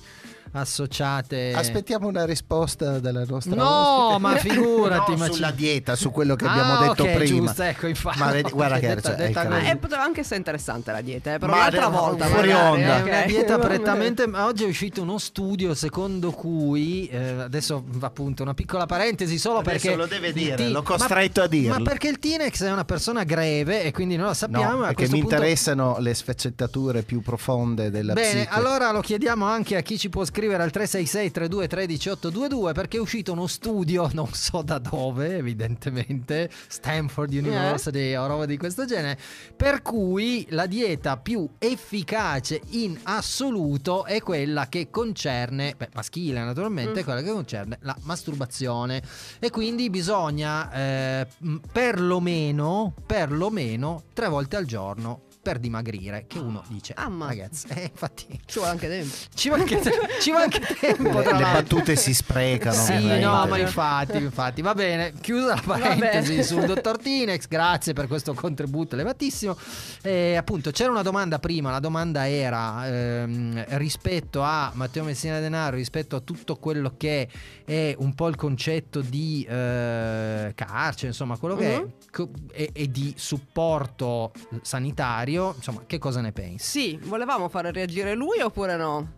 [0.52, 1.52] Associate.
[1.54, 4.20] Aspettiamo una risposta dalla nostra No, ospite.
[4.20, 5.10] ma figurati.
[5.12, 5.56] no, ma sulla ci...
[5.56, 7.46] dieta, su quello che abbiamo ah, detto okay, prima.
[7.46, 8.18] Giusto, ecco, infatti.
[8.18, 11.38] Ma vedi, guarda che detta, detta ma è, poteva anche essere interessante la dieta, eh,
[11.38, 12.26] però ma un'altra volta.
[12.26, 12.96] Fuori magari, onda.
[12.96, 14.22] È una dieta prettamente.
[14.22, 17.06] Oggi è uscito uno studio secondo cui.
[17.06, 19.96] Eh, adesso appunto una piccola parentesi solo adesso perché.
[19.96, 21.78] lo deve dire, t- l'ho costretto ma, a dirlo.
[21.78, 24.78] Ma perché il Tinex è una persona greve e quindi non lo sappiamo.
[24.78, 25.34] No, perché mi punto...
[25.34, 28.48] interessano le sfaccettature più profonde della Bene, psiche.
[28.50, 32.96] allora lo chiediamo anche a chi ci può scrivere al 366 32 13 15822 perché
[32.96, 38.22] è uscito uno studio, non so da dove, evidentemente, Stanford University yeah.
[38.22, 39.18] o roba di questo genere,
[39.54, 47.00] per cui la dieta più efficace in assoluto è quella che concerne, beh, maschile naturalmente,
[47.00, 47.04] mm.
[47.04, 49.02] quella che concerne la masturbazione
[49.38, 51.26] e quindi bisogna eh,
[51.70, 56.26] perlomeno, perlomeno tre volte al giorno per dimagrire.
[56.28, 59.14] Che uno dice, Ah, ma- ragazzi, eh, infatti Ci vuole anche tempo.
[59.34, 59.80] ci va anche,
[60.20, 61.18] ci va anche tempo.
[61.18, 62.76] Le, le battute si sprecano.
[62.76, 63.24] Sì, ovviamente.
[63.24, 65.12] no, ma infatti, infatti, va bene.
[65.20, 69.56] Chiusa la parentesi sul dottor Tinex, grazie per questo contributo elevatissimo.
[70.02, 71.72] E appunto, c'era una domanda prima.
[71.72, 77.28] La domanda era ehm, rispetto a Matteo Messina Denaro, rispetto a tutto quello che
[77.64, 81.90] è un po' il concetto di eh, carcere, insomma, quello che è, Mhm.
[82.12, 84.32] co- e, e di supporto
[84.62, 85.39] sanitario.
[85.56, 86.64] Insomma, che cosa ne pensi?
[86.80, 89.12] Sì, volevamo fare reagire lui oppure no?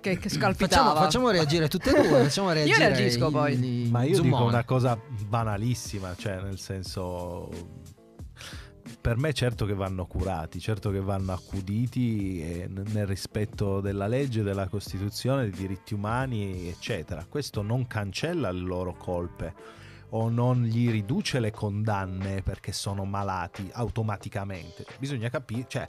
[0.00, 0.82] Che, che scalpitava.
[0.88, 2.22] Facciamo, facciamo reagire tutte e due.
[2.24, 3.84] Facciamo reagire reagisco i- poi.
[3.86, 4.48] i Ma io dico zoomoni.
[4.48, 7.48] una cosa banalissima, cioè nel senso
[9.00, 14.06] per me certo che vanno curati, certo che vanno accuditi e n- nel rispetto della
[14.06, 17.24] legge, della Costituzione, dei diritti umani, eccetera.
[17.28, 19.54] Questo non cancella le loro colpe
[20.14, 24.84] o non gli riduce le condanne perché sono malati automaticamente.
[24.98, 25.86] Bisogna capire, cioè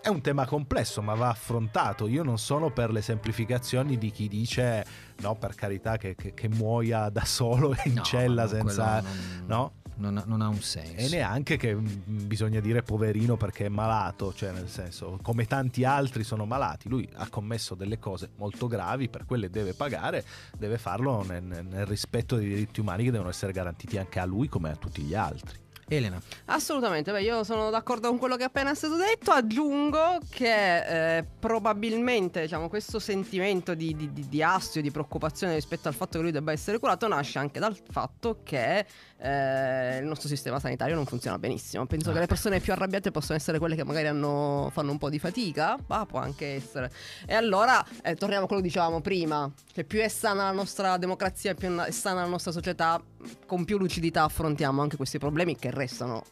[0.00, 2.06] è un tema complesso ma va affrontato.
[2.06, 4.84] Io non sono per le semplificazioni di chi dice
[5.20, 9.00] no per carità che, che- che muoia da solo in No, cella senza...
[9.00, 9.72] non- No?
[10.02, 10.96] Non ha, non ha un senso.
[10.96, 11.86] E neanche che mm,
[12.26, 17.08] bisogna dire poverino perché è malato, cioè nel senso, come tanti altri sono malati, lui
[17.14, 20.24] ha commesso delle cose molto gravi, per quelle deve pagare,
[20.58, 24.48] deve farlo nel, nel rispetto dei diritti umani che devono essere garantiti anche a lui
[24.48, 25.60] come a tutti gli altri.
[25.96, 29.30] Elena, Assolutamente, beh, io sono d'accordo con quello che è appena stato detto.
[29.30, 35.88] Aggiungo che eh, probabilmente diciamo, questo sentimento di, di, di, di astio, di preoccupazione rispetto
[35.88, 38.86] al fatto che lui debba essere curato nasce anche dal fatto che
[39.18, 41.86] eh, il nostro sistema sanitario non funziona benissimo.
[41.86, 45.10] Penso che le persone più arrabbiate possono essere quelle che magari hanno- fanno un po'
[45.10, 46.90] di fatica, ma può anche essere.
[47.26, 50.96] E allora eh, torniamo a quello che dicevamo prima, che più è sana la nostra
[50.96, 53.00] democrazia, più è sana la nostra società,
[53.46, 55.81] con più lucidità affrontiamo anche questi problemi che restano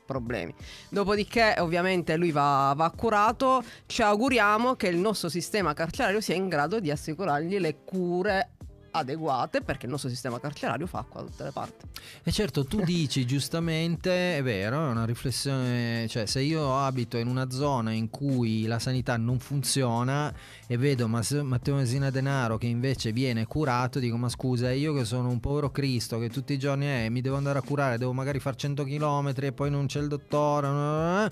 [0.05, 0.55] problemi.
[0.89, 6.49] Dopodiché ovviamente lui va, va curato, ci auguriamo che il nostro sistema carcerario sia in
[6.49, 8.51] grado di assicurargli le cure
[8.91, 11.87] adeguate perché il nostro sistema carcerario fa qua da tutte le parti.
[12.23, 17.27] E certo, tu dici giustamente, è vero, è una riflessione, cioè se io abito in
[17.27, 20.33] una zona in cui la sanità non funziona
[20.67, 25.05] e vedo Mas- Matteo Messina Denaro che invece viene curato, dico ma scusa, io che
[25.05, 28.13] sono un povero Cristo che tutti i giorni eh, mi devo andare a curare, devo
[28.13, 31.31] magari fare 100 km e poi non c'è il dottore.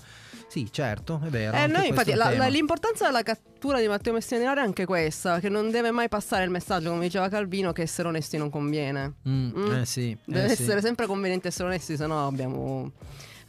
[0.49, 1.55] Eh, Sì, certo, è vero.
[1.55, 5.39] Eh, noi infatti la- la- l'importanza della cattura di Matteo Messina Denaro è anche questa,
[5.39, 9.15] che non deve mai passare il messaggio, come diceva Calvino, che essere onesti non conviene.
[9.27, 9.71] Mm, Mm.
[9.73, 10.63] eh sì, Deve eh sì.
[10.63, 12.91] essere sempre conveniente essere onesti, sennò abbiamo,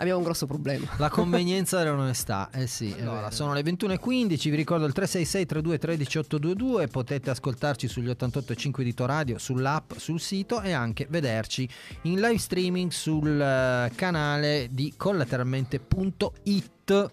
[0.01, 0.87] abbiamo un grosso problema.
[0.97, 2.95] La convenienza dell'onestà, eh sì.
[2.99, 8.83] Allora, sono le 21.15, vi ricordo il 366 32 13 822, potete ascoltarci sugli 88.5
[8.83, 11.69] di Radio, sull'app, sul sito e anche vederci
[12.03, 17.11] in live streaming sul eh, canale di collateralmente.it.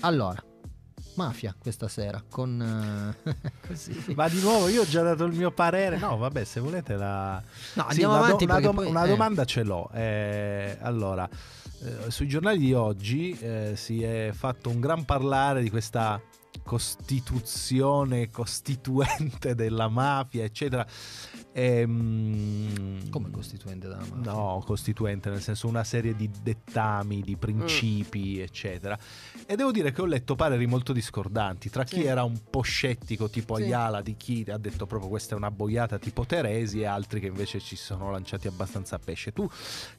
[0.00, 0.42] Allora,
[1.14, 3.14] mafia questa sera con...
[3.24, 4.12] eh, così.
[4.14, 5.98] Ma di nuovo io ho già dato il mio parere.
[5.98, 7.42] No, vabbè, se volete la...
[7.74, 9.08] No, Sì, andiamo una, do- avanti una, perché dom- poi- una eh.
[9.08, 9.90] domanda ce l'ho.
[9.92, 11.28] Eh, allora,
[11.82, 16.20] eh, sui giornali di oggi eh, si è fatto un gran parlare di questa
[16.62, 20.86] costituzione costituente della mafia, eccetera.
[21.58, 24.30] Ehm, Come costituente della mafia?
[24.30, 28.98] No, costituente, nel senso una serie di dettami, di principi, eccetera.
[29.46, 32.04] E devo dire che ho letto pareri molto discordanti tra chi Sì.
[32.04, 33.62] era un po' scettico, tipo Sì.
[33.62, 37.26] Ayala, di chi ha detto proprio questa è una boiata tipo Teresi, e altri che
[37.28, 39.32] invece ci sono lanciati abbastanza a pesce.
[39.32, 39.48] Tu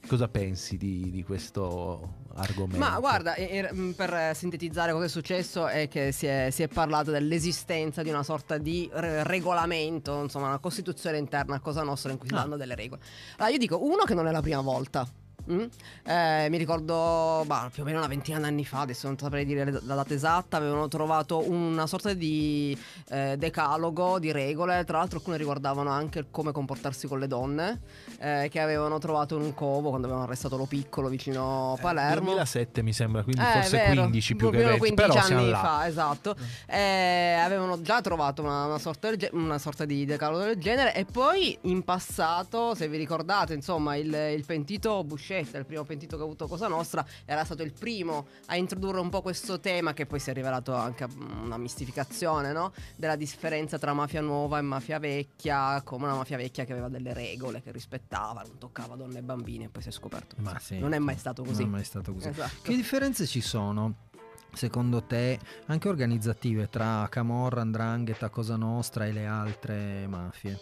[0.07, 2.77] cosa pensi di, di questo argomento?
[2.77, 7.09] Ma guarda, mh, per sintetizzare cosa è successo è che si è, si è parlato
[7.09, 12.17] dell'esistenza di una sorta di re- regolamento, insomma una costituzione interna a Cosa Nostra in
[12.17, 12.39] cui si Ah.
[12.39, 13.01] danno delle regole.
[13.37, 15.07] Allora io dico, uno che non è la prima volta.
[15.51, 15.63] Mm?
[16.03, 19.69] Eh, mi ricordo bah, più o meno una ventina d'anni fa, adesso non saprei dire
[19.83, 22.77] la data esatta, avevano trovato una sorta di
[23.09, 27.81] eh, decalogo di regole, tra l'altro alcune riguardavano anche come comportarsi con le donne,
[28.19, 31.81] eh, che avevano trovato in un covo quando avevano arrestato lo piccolo vicino a Eh,
[31.81, 32.25] Palermo.
[32.25, 35.49] 2007 mi sembra, quindi Eh, forse vero, 15 più che proprio 20, 15 però anni
[35.49, 35.59] là.
[35.59, 36.35] fa, esatto.
[36.67, 41.05] Eh, avevano già trovato una, una sorta ge- una sorta di decalogo del genere e
[41.05, 45.03] poi in passato, se vi ricordate, insomma, il, il pentito
[45.39, 48.99] Buscetta, il primo pentito che ha avuto Cosa Nostra, era stato il primo a introdurre
[48.99, 51.07] un po' questo tema che poi si è rivelato anche
[51.43, 52.73] una mistificazione, no?
[52.95, 57.13] Della differenza tra mafia nuova e mafia vecchia, come una mafia vecchia che aveva delle
[57.13, 60.35] regole che rispettava, non toccava donne e bambini e poi si è scoperto.
[60.39, 61.61] Ma sì, non è mai stato così.
[61.61, 62.29] Non è mai stato così.
[62.29, 62.61] Esatto.
[62.61, 64.05] Che differenze ci sono?
[64.53, 70.57] Secondo te, anche organizzative tra Camorra, Andrangheta, Cosa Nostra e le altre mafie?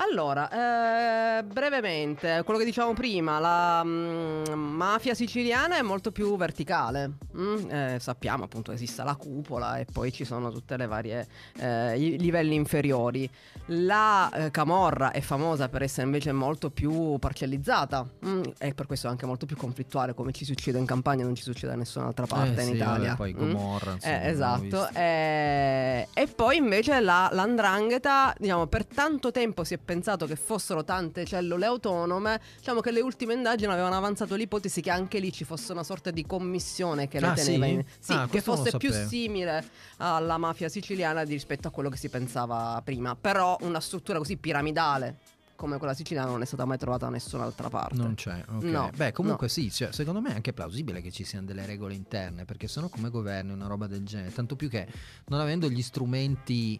[0.00, 7.14] Allora, eh, brevemente, quello che dicevamo prima, la mm, mafia siciliana è molto più verticale.
[7.36, 11.26] Mm, eh, sappiamo appunto esiste la cupola e poi ci sono tutte le varie
[11.58, 13.28] eh, livelli inferiori.
[13.72, 19.08] La eh, camorra è famosa per essere invece molto più parcellizzata mm, e per questo
[19.08, 22.60] anche molto più conflittuale, come ci succede in campagna non ci succede da nessun'altra parte
[22.60, 23.04] Eh in sì, Italia.
[23.08, 23.36] vabbè, poi Mm?
[23.52, 24.90] Gomorra, insomma, Eh, abbiamo esatto.
[24.94, 31.24] e poi invece la, l'andrangheta, diciamo, per tanto tempo si è pensato che fossero tante
[31.24, 32.38] cellule autonome.
[32.58, 36.10] Diciamo che le ultime indagini avevano avanzato l'ipotesi che anche lì ci fosse una sorta
[36.10, 37.70] di commissione che le Ah, teneva sì?
[37.70, 37.84] in.
[37.98, 39.64] Sì, Ah, che fosse più simile
[39.96, 43.16] alla mafia siciliana di- rispetto a quello che si pensava prima.
[43.16, 45.16] Però una struttura così piramidale
[45.56, 47.94] come quella siciliana non è stata mai trovata da nessun'altra parte.
[47.96, 48.62] Non c'è, ok.
[48.64, 51.94] No, Beh, comunque sì, cioè, secondo me è anche plausibile che ci siano delle regole
[51.94, 54.32] interne, perché se no come governi una roba del genere?
[54.32, 54.86] Tanto più che
[55.28, 56.78] non avendo gli strumenti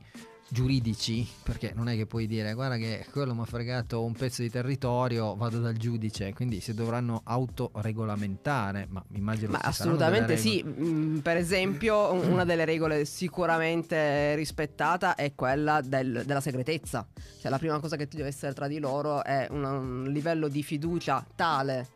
[0.51, 4.43] giuridici, perché non è che puoi dire guarda che quello mi ha fregato un pezzo
[4.43, 11.19] di territorio, vado dal giudice, quindi si dovranno autoregolamentare, ma immagino Ma assolutamente sì, Mm,
[11.19, 17.07] per esempio un- una delle regole sicuramente rispettata è quella del- della segretezza,
[17.41, 20.63] cioè la prima cosa che deve essere tra di loro è una- un livello di
[20.63, 21.89] fiducia tale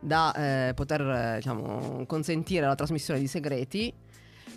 [0.00, 3.92] da eh, poter eh, diciamo, consentire la trasmissione di segreti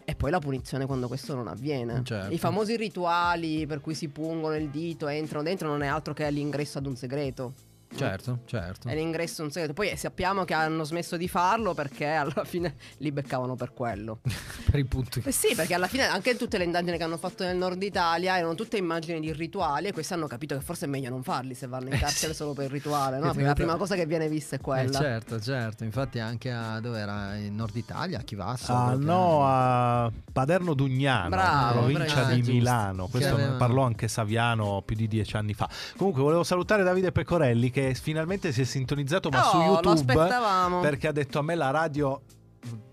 [0.05, 2.01] e poi la punizione quando questo non avviene.
[2.03, 2.33] Certo.
[2.33, 6.29] I famosi rituali per cui si pungono il dito, entrano dentro, non è altro che
[6.29, 7.53] l'ingresso ad un segreto.
[7.95, 8.87] Certo, certo.
[8.87, 9.73] È l'ingresso un segreto.
[9.73, 14.19] Poi eh, sappiamo che hanno smesso di farlo perché alla fine li beccavano per quello.
[14.69, 15.21] per i punti.
[15.25, 18.37] Eh sì, perché alla fine anche tutte le indagini che hanno fatto nel nord Italia
[18.37, 21.53] erano tutte immagini di rituali e questi hanno capito che forse è meglio non farli
[21.53, 22.37] se vanno in Eh, carcere sì.
[22.39, 23.27] solo per il rituale, no?
[23.27, 24.99] Perché la prima cosa che viene vista è Eh, quella.
[24.99, 28.73] certo, certo, infatti anche a dove era in Nord Italia, a Chivasso.
[28.73, 29.45] Ah, no, eh.
[29.45, 32.29] a Paderno Dugnano, Bravo, provincia bravo.
[32.33, 32.51] di Giusto.
[32.53, 33.07] Milano.
[33.07, 35.69] Questo ne aveva- parlò anche Saviano più di dieci anni fa.
[35.97, 39.93] Comunque, volevo salutare Davide Pecorelli che finalmente si è sintonizzato, ma Oh, su lo YouTube
[39.93, 40.79] aspettavamo.
[40.79, 42.21] perché ha detto a me la radio.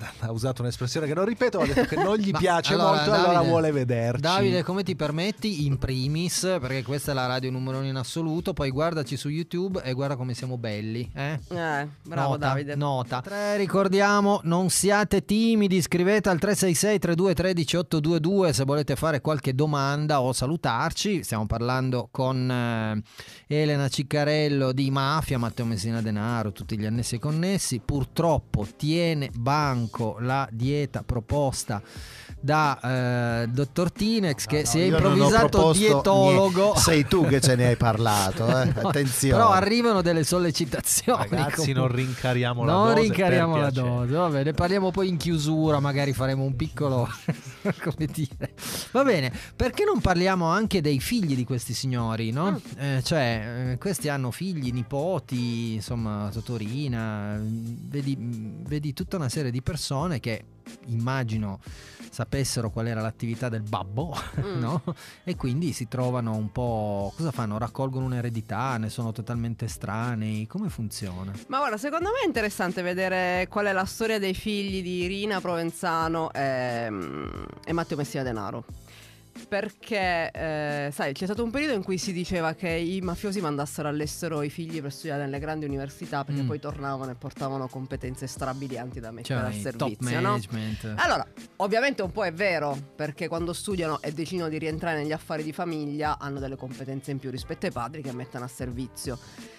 [0.21, 3.33] Ha usato un'espressione che non ripeto, ha detto che non gli piace allora, molto, allora
[3.33, 4.21] Davide, vuole vederci.
[4.21, 5.67] Davide, come ti permetti?
[5.67, 8.53] In primis, perché questa è la radio numero uno in assoluto.
[8.53, 11.11] Poi guardaci su YouTube e guarda come siamo belli.
[11.15, 11.41] Eh?
[11.49, 12.77] Eh, bravo nota, Davide.
[12.77, 13.21] Nota.
[13.21, 19.55] Tre, ricordiamo, non siate timidi, iscrivete al 366 32 13 822 se volete fare qualche
[19.55, 21.23] domanda o salutarci.
[21.23, 23.03] Stiamo parlando con eh,
[23.47, 27.81] Elena Ciccarello di Mafia, Matteo Messina Denaro, tutti gli annessi e connessi.
[27.81, 29.90] Purtroppo tiene banco
[30.21, 31.83] la dieta proposta
[32.43, 36.63] da eh, dottor Tinex che No, si è non improvvisato dietologo.
[36.63, 36.81] niente.
[36.81, 38.65] Sei tu che ce ne hai parlato, eh?
[38.81, 39.35] No, attenzione.
[39.35, 41.27] Però arrivano delle sollecitazioni.
[41.29, 43.01] Ragazzi, non rincariamo la Non dose.
[43.03, 43.95] rincariamo per la piacere.
[43.95, 47.07] dose, vabbè, ne parliamo poi in chiusura, magari faremo un piccolo
[47.83, 48.55] come dire.
[48.93, 52.59] Va bene, perché non parliamo anche dei figli di questi signori, no?
[52.79, 58.17] Eh, cioè, eh, questi hanno figli, nipoti, insomma, Totorina, vedi,
[58.67, 59.79] vedi tutta una serie di persone
[60.21, 60.45] che
[60.87, 61.59] immagino
[62.13, 64.59] sapessero qual era l'attività del babbo, Mm.
[64.61, 64.83] no?
[65.25, 67.13] E quindi si trovano un po'.
[67.17, 67.59] Cosa fanno?
[67.59, 70.47] Raccolgono un'eredità, ne sono totalmente estranei.
[70.47, 71.33] Come funziona?
[71.49, 75.41] Ma guarda, secondo me è interessante vedere qual è la storia dei figli di Irina
[75.41, 76.89] Provenzano e,
[77.65, 78.65] e Matteo Messina Denaro.
[79.49, 83.89] Perché, eh, sai, c'è stato un periodo in cui si diceva che i mafiosi mandassero
[83.89, 86.47] all'estero i figli per studiare nelle grandi università perché Mm.
[86.47, 90.35] poi tornavano e portavano competenze strabilianti da mettere Cioè, al servizio, no?
[90.97, 91.27] Allora,
[91.57, 95.53] ovviamente un po' è vero, perché quando studiano e decidono di rientrare negli affari di
[95.53, 99.19] famiglia hanno delle competenze in più rispetto ai padri che mettono a servizio.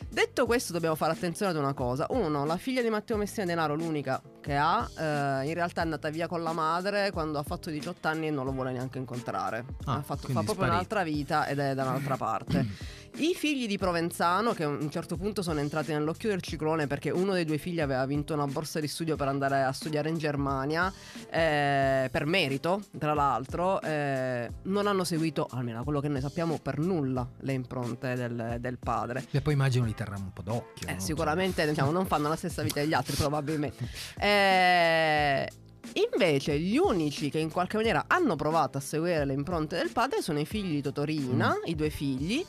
[0.10, 2.06] Detto questo, dobbiamo fare attenzione ad una cosa.
[2.10, 6.10] Uno, la figlia di Matteo Messina Denaro, l'unica che ha, eh, in realtà è andata
[6.10, 9.63] via con la madre quando ha fatto 18 anni e non lo vuole neanche incontrare.
[9.86, 10.73] Ah, ha fatto, fa proprio sparito.
[10.73, 12.65] un'altra vita ed è da un'altra parte.
[13.17, 17.10] I figli di Provenzano, che a un certo punto sono entrati nell'occhio del ciclone perché
[17.10, 20.17] uno dei due figli aveva vinto una borsa di studio per andare a studiare in
[20.17, 20.91] Germania,
[21.30, 26.58] eh, per merito, tra l'altro, eh, non hanno seguito, almeno da quello che noi sappiamo,
[26.58, 29.26] per nulla le impronte del, del padre.
[29.30, 30.88] E poi immagino li terranno un po' d'occhio.
[30.88, 31.00] Eh, no?
[31.00, 33.89] sicuramente diciamo, non fanno la stessa vita degli altri, probabilmente.
[34.21, 35.50] Eh,
[35.93, 40.21] invece, gli unici che in qualche maniera hanno provato a seguire le impronte del padre
[40.21, 42.45] sono i figli di Totorina, i due figli,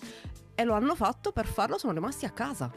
[0.62, 2.70] e lo hanno fatto per farlo, sono rimasti a casa.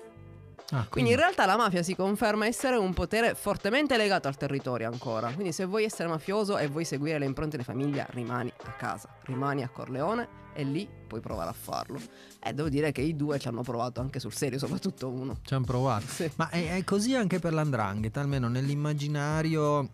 [0.72, 4.90] Ah, Quindi in realtà la mafia si conferma essere un potere fortemente legato al territorio
[4.92, 5.32] ancora.
[5.32, 9.10] Quindi se vuoi essere mafioso e vuoi seguire le impronte di famiglia, rimani a casa,
[9.26, 12.00] rimani a Corleone e lì puoi provare a farlo.
[12.40, 15.38] E devo dire che i due ci hanno provato anche sul serio, soprattutto uno.
[15.44, 16.08] Ci hanno provato.
[16.08, 16.32] Sì.
[16.36, 19.92] Ma è, è così anche per l'andrangheta, almeno nell'immaginario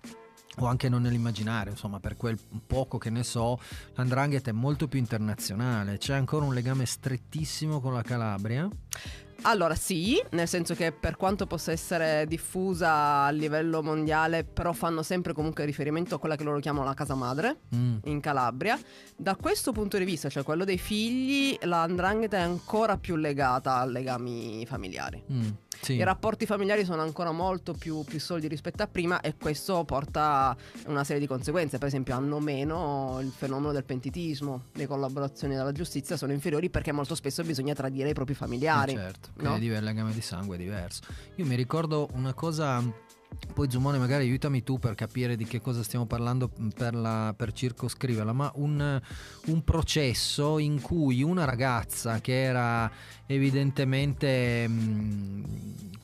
[0.59, 2.37] o anche non nell'immaginare, insomma, per quel
[2.67, 3.59] poco che ne so,
[3.95, 5.97] l'andrangheta è molto più internazionale.
[5.97, 8.69] C'è ancora un legame strettissimo con la Calabria?
[9.43, 15.01] Allora sì, nel senso che per quanto possa essere diffusa a livello mondiale, però fanno
[15.01, 17.97] sempre comunque riferimento a quella che loro chiamano la casa madre Mm.
[18.03, 18.77] in Calabria.
[19.15, 23.77] Da questo punto di vista, cioè quello dei figli, la 'ndrangheta è ancora più legata
[23.77, 25.23] a legami familiari.
[25.31, 25.49] Mm,
[25.81, 25.93] sì.
[25.93, 30.49] I rapporti familiari sono ancora molto più, più solidi rispetto a prima e questo porta
[30.49, 31.77] a una serie di conseguenze.
[31.77, 36.91] Per esempio hanno meno il fenomeno del pentitismo, le collaborazioni della giustizia sono inferiori perché
[36.91, 38.93] molto spesso bisogna tradire i propri familiari.
[38.93, 39.49] Eh, certo, no?
[39.49, 41.01] quindi il legame di sangue è diverso.
[41.35, 42.83] Io mi ricordo una cosa,
[43.53, 47.51] poi Zumone magari aiutami tu per capire di che cosa stiamo parlando per, la- per
[47.51, 49.01] circoscriverla, ma un,
[49.45, 52.89] un processo in cui una ragazza che era
[53.25, 55.43] evidentemente mh,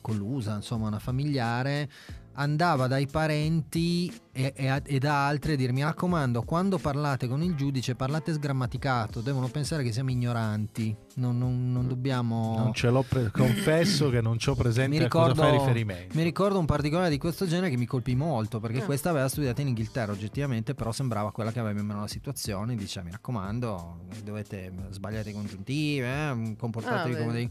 [0.00, 1.88] collusa, insomma una familiare,
[2.34, 7.42] andava dai parenti e, e e da altri a dire mi raccomando quando parlate con
[7.42, 12.88] il giudice parlate sgrammaticato devono pensare che siamo ignoranti non, non- non dobbiamo Non ce
[12.90, 16.16] l'ho pre- confesso che non ci ho presente mi a cosa ricordo, fai riferimento.
[16.16, 18.84] mi ricordo un particolare di questo genere che mi colpì molto perché Ah.
[18.84, 22.74] questa aveva studiato in Inghilterra oggettivamente però sembrava quella che aveva in meno la situazione
[22.76, 27.50] dice mi raccomando dovete sbagliare i congiuntivi eh, comportatevi Ah, come dei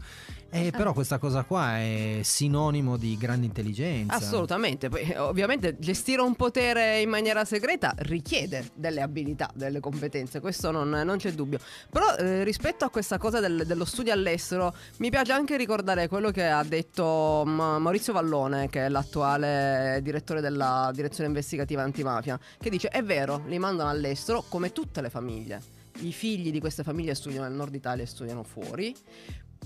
[0.50, 6.22] eh, però questa cosa qua è sinonimo di grande intelligenza Assolutamente, poi eh, ovviamente gestire
[6.22, 11.58] un potere in maniera segreta richiede delle abilità, delle competenze, questo non, non c'è dubbio.
[11.90, 16.30] Però eh, rispetto a questa cosa del- dello studio all'estero, mi piace anche ricordare quello
[16.30, 22.70] che ha detto Ma- Maurizio Vallone, che è l'attuale direttore della direzione investigativa antimafia, che
[22.70, 25.60] dice è vero, li mandano all'estero come tutte le famiglie.
[26.00, 28.94] I figli di queste famiglie studiano nel nord Italia e studiano fuori.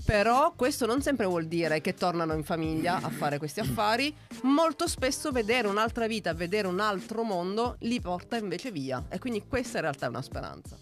[0.05, 4.13] Però questo non sempre vuol dire che tornano in famiglia a fare questi affari.
[4.41, 9.05] Molto spesso vedere un'altra vita, vedere un altro mondo li porta invece via.
[9.09, 10.77] E quindi questa in realtà è una speranza.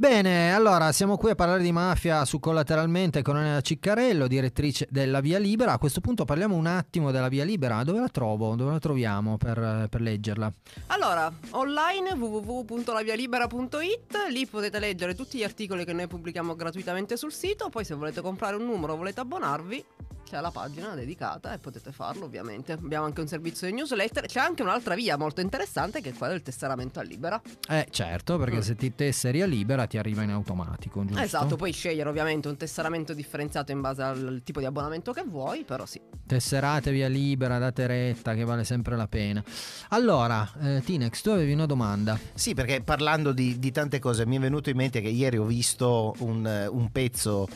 [0.00, 5.18] Bene, allora siamo qui a parlare di mafia su Collateralmente con Elena Ciccarello, direttrice della
[5.18, 5.72] Via Libera.
[5.72, 7.82] A questo punto parliamo un attimo della Via Libera.
[7.82, 8.54] Dove la trovo?
[8.54, 10.52] Dove la troviamo per, per leggerla?
[10.86, 17.68] Allora, online www.lavialibera.it, lì potete leggere tutti gli articoli che noi pubblichiamo gratuitamente sul sito.
[17.68, 19.84] Poi se volete comprare un numero volete abbonarvi,
[20.28, 22.72] c'è la pagina dedicata e potete farlo ovviamente.
[22.72, 24.26] Abbiamo anche un servizio di newsletter.
[24.26, 27.40] C'è anche un'altra via molto interessante che è quella del tesseramento a libera.
[27.68, 28.60] Eh certo, perché Mm.
[28.60, 31.22] se ti tesseri a Libera ti arriva in automatico, giusto?
[31.22, 35.64] Esatto, puoi scegliere ovviamente un tesseramento differenziato in base al tipo di abbonamento che vuoi,
[35.64, 36.00] però sì.
[36.26, 39.42] Tesserate via Libera, date retta, che vale sempre la pena.
[39.90, 42.18] Allora, eh, Tinex, tu avevi una domanda.
[42.34, 45.44] Sì, perché parlando di, di tante cose mi è venuto in mente che ieri ho
[45.44, 47.48] visto un, eh, un pezzo,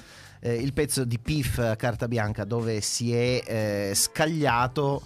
[0.42, 5.02] eh, il pezzo di PIF a carta bianca dove si è eh, scagliato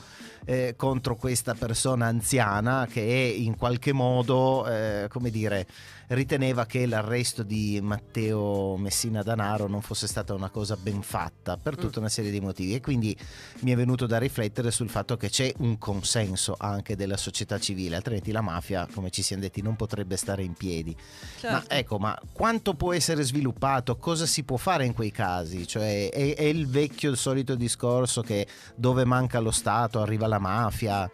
[0.47, 5.67] eh, contro questa persona anziana che in qualche modo, eh, come dire,
[6.09, 11.77] riteneva che l'arresto di Matteo Messina Danaro non fosse stata una cosa ben fatta per
[11.77, 13.17] tutta una serie di motivi e quindi
[13.61, 17.97] mi è venuto da riflettere sul fatto che c'è un consenso anche della società civile,
[17.97, 20.95] altrimenti la mafia, come ci siamo detti, non potrebbe stare in piedi.
[20.97, 21.75] Ma Certo.
[21.75, 23.97] ecco, ma quanto può essere sviluppato?
[23.97, 25.67] Cosa si può fare in quei casi?
[25.67, 30.39] Cioè, è, è il vecchio, il solito discorso che dove manca lo Stato arriva la
[30.39, 31.11] mafia.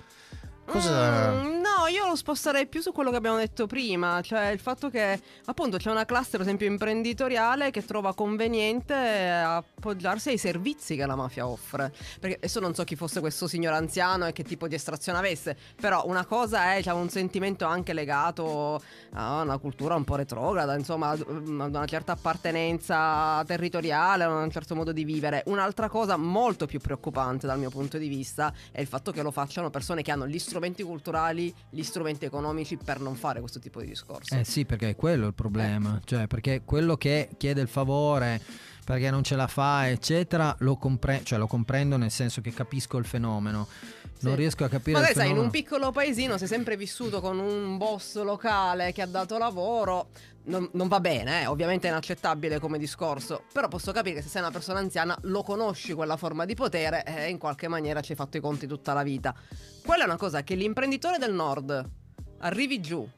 [0.64, 1.32] Cosa...
[1.43, 4.91] Mm, no, io lo sposterei più su quello che abbiamo detto prima, cioè il fatto
[4.91, 11.07] che appunto c'è una classe, per esempio, imprenditoriale che trova conveniente appoggiarsi ai servizi che
[11.07, 11.93] la mafia offre.
[12.21, 15.57] Perché adesso non so chi fosse questo signor anziano e che tipo di estrazione avesse,
[15.81, 18.83] però una cosa è diciamo, un sentimento anche legato
[19.15, 24.51] a una cultura un po' retrograda, insomma, ad ad una certa appartenenza territoriale, a un
[24.51, 25.43] certo modo di vivere.
[25.47, 29.31] Un'altra cosa molto più preoccupante dal mio punto di vista è il fatto che lo
[29.31, 33.80] facciano persone che hanno gli strumenti culturali, gli strumenti economici per non fare questo tipo
[33.80, 34.34] di discorso.
[34.34, 36.00] Eh sì, perché è quello il problema.
[36.05, 38.40] Cioè, perché quello che chiede il favore
[38.84, 42.98] perché non ce la fa, eccetera, lo, compre- cioè, lo comprendo nel senso che capisco
[42.98, 43.68] il fenomeno.
[44.20, 44.38] Non Sì.
[44.38, 48.20] riesco a capire Magari sai, in un piccolo paesino sei sempre vissuto con un boss
[48.22, 50.09] locale che ha dato lavoro.
[50.45, 53.45] Non, non va bene, eh, ovviamente è inaccettabile come discorso.
[53.53, 57.05] Però posso capire che se sei una persona anziana lo conosci quella forma di potere
[57.05, 59.34] e in qualche maniera ci hai fatto i conti tutta la vita.
[59.84, 61.88] Quella è una cosa che l'imprenditore del nord
[62.38, 63.09] arrivi giù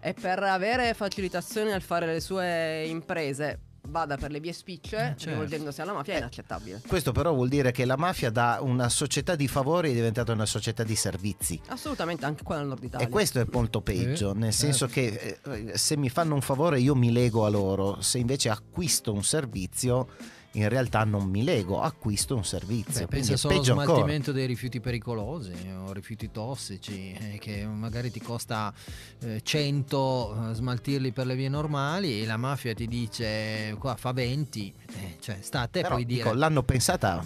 [0.00, 3.60] e per avere facilitazioni al fare le sue imprese
[3.94, 5.30] vada per le vie spicce, Eh, certo.
[5.30, 6.80] rivolgendosi alla mafia, è inaccettabile.
[6.84, 10.46] Questo però vuol dire che la mafia da una società di favori è diventata una
[10.46, 11.60] società di servizi.
[11.68, 13.06] Assolutamente, anche qua nel nord Italia.
[13.06, 16.80] E questo è molto peggio, Sì, nel senso che eh, se mi fanno un favore
[16.80, 20.08] io mi lego a loro, se invece acquisto un servizio
[20.54, 23.00] in realtà non mi lego, acquisto un servizio.
[23.02, 23.92] Beh, pensa solo allo peggio ancora.
[23.96, 25.52] smaltimento dei rifiuti pericolosi
[25.84, 28.72] o rifiuti tossici eh, che magari ti costa
[29.20, 34.12] eh, 100 eh, smaltirli per le vie normali e la mafia ti dice qua fa
[34.12, 37.24] 20 eh, cioè sta a te Però, poi dire dico, l'hanno pensata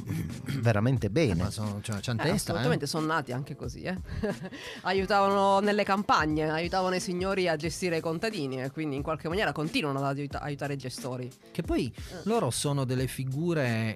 [0.61, 1.43] veramente eh, bene.
[1.43, 2.89] ma sono, cioè, c'han Eh, testa assolutamente, eh.
[2.89, 3.83] sono nati anche così.
[3.83, 3.97] eh.
[4.83, 9.53] aiutavano nelle campagne, aiutavano i signori a gestire i contadini e quindi in qualche maniera
[9.53, 11.31] continuano ad aiuta- aiutare i gestori.
[11.51, 11.93] Che poi
[12.25, 13.17] loro sono delle figure,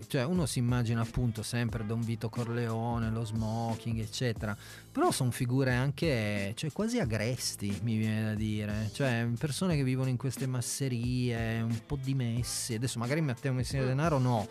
[0.08, 4.56] cioè uno si immagina appunto sempre Don Vito Corleone, lo smoking, eccetera,
[4.90, 10.08] però sono figure anche cioè, quasi agresti, mi viene da dire, cioè persone che vivono
[10.08, 14.48] in queste masserie, un po' dimessi, adesso magari Matteo Messina Denaro no.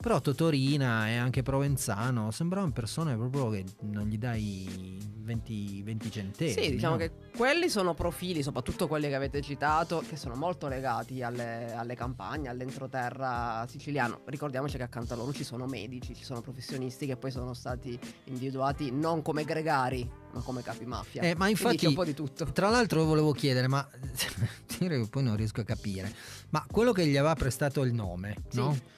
[0.00, 6.64] Però Totorina e anche Provenzano sembravano persone proprio che non gli dai 20, 20 centesimi.
[6.66, 6.98] Sì, diciamo no?
[7.00, 11.96] che quelli sono profili, soprattutto quelli che avete citato, che sono molto legati alle, alle
[11.96, 14.20] campagne, all'entroterra siciliano.
[14.26, 17.98] Ricordiamoci che accanto a loro ci sono medici, ci sono professionisti che poi sono stati
[18.26, 21.22] individuati non come gregari, ma come capi mafia.
[21.22, 22.44] Eh, ma infatti, un po' di tutto.
[22.52, 23.84] Tra l'altro volevo chiedere, ma
[24.64, 26.14] che poi non riesco a capire,
[26.50, 28.58] ma quello che gli aveva prestato il nome, Sì.
[28.58, 28.96] no?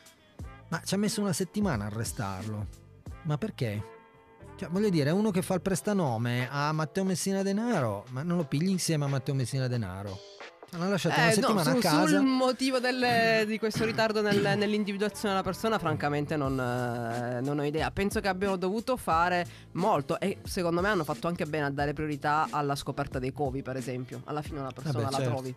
[0.71, 2.67] Ma ci ha messo una settimana a arrestarlo.
[3.25, 3.99] Ma perché?
[4.57, 8.45] Cioè, voglio dire, uno che fa il prestanome a Matteo Messina Denaro, ma non lo
[8.45, 10.30] pigli insieme a Matteo Messina Denaro?
[10.73, 12.07] L'hanno lasciato una Eh, no, settimana su- a casa.
[12.07, 17.65] sul motivo del- di questo ritardo nel- nell'individuazione della persona, francamente non, eh, non ho
[17.65, 17.91] idea.
[17.91, 21.93] Penso che abbiano dovuto fare molto e secondo me hanno fatto anche bene a dare
[21.93, 24.23] priorità alla scoperta dei covi, per esempio.
[24.27, 25.33] Alla fine una persona Vabbè, la certo.
[25.33, 25.55] trovi.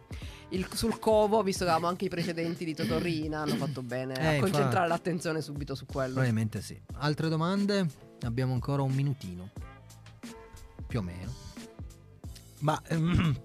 [0.50, 4.38] Il- sul covo, visto che avevamo anche i precedenti di Totorrina, hanno fatto bene Eh,
[4.38, 6.14] a concentrare l'attenzione subito su quello.
[6.14, 6.80] Probabilmente sì.
[6.98, 7.86] Altre domande?
[8.24, 9.50] Abbiamo ancora un minutino.
[10.88, 11.32] Più o meno.
[12.60, 13.36] Ma ehm,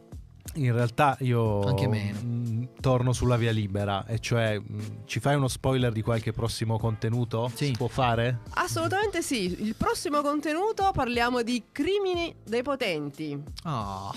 [0.65, 2.19] in realtà io Anche meno.
[2.23, 6.79] mm, torno sulla via libera, e cioè mm, ci fai uno spoiler di qualche prossimo
[6.79, 7.51] contenuto?
[7.55, 7.67] Sì.
[7.67, 8.41] Si può fare?
[8.51, 9.63] Assolutamente sì.
[9.63, 13.41] Il prossimo contenuto parliamo di crimini dei potenti.
[13.65, 14.13] Oh.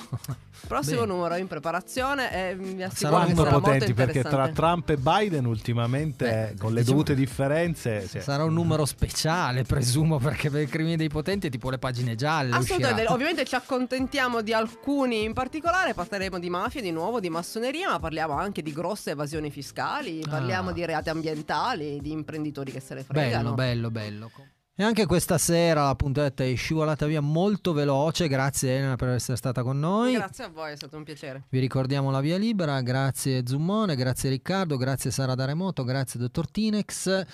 [0.67, 1.13] Prossimo Bene.
[1.13, 3.93] numero in preparazione e vi assicuro Sarà che Quanto sarà molto potenti?
[3.93, 4.49] Perché tra.
[4.49, 8.07] Trump e Biden ultimamente, Beh, con le diciamo- dovute differenze...
[8.07, 8.19] sì.
[8.21, 12.13] Sarà un numero speciale, presumo, perché per i crimini dei potenti è tipo le pagine
[12.15, 12.51] gialle.
[12.51, 13.13] Assolutamente, uscirà.
[13.13, 17.99] ovviamente ci accontentiamo di alcuni in particolare, parleremo di mafia di nuovo, di massoneria, ma
[17.99, 20.73] parliamo anche di grosse evasioni fiscali, parliamo Ah.
[20.73, 23.53] di reati ambientali, di imprenditori che se ne Bello, fregano.
[23.53, 24.31] bello, bello.
[24.73, 28.27] E anche questa sera la puntata è scivolata via molto veloce.
[28.27, 30.13] Grazie Elena per essere stata con noi.
[30.13, 31.43] Grazie a voi, è stato un piacere.
[31.49, 36.49] Vi ricordiamo la via libera, grazie Zummone, grazie Riccardo, grazie Sara da Remoto, grazie Dottor
[36.49, 37.25] Tinex.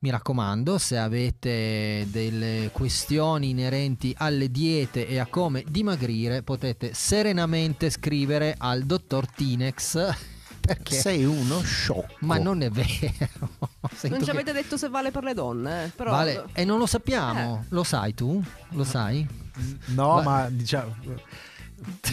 [0.00, 7.90] Mi raccomando, se avete delle questioni inerenti alle diete e a come dimagrire, potete serenamente
[7.90, 10.14] scrivere al Dottor Tinex.
[10.68, 10.94] Perché?
[10.94, 12.14] Sei uno sciocco.
[12.20, 12.86] Ma non è vero.
[13.92, 16.10] Sento non ci che- avete detto se vale per le donne, eh, però...
[16.12, 17.64] Vale, e non lo sappiamo.
[17.70, 18.40] Lo sai tu?
[18.70, 19.26] Lo sai?
[19.86, 20.94] No, Va- ma diciamo...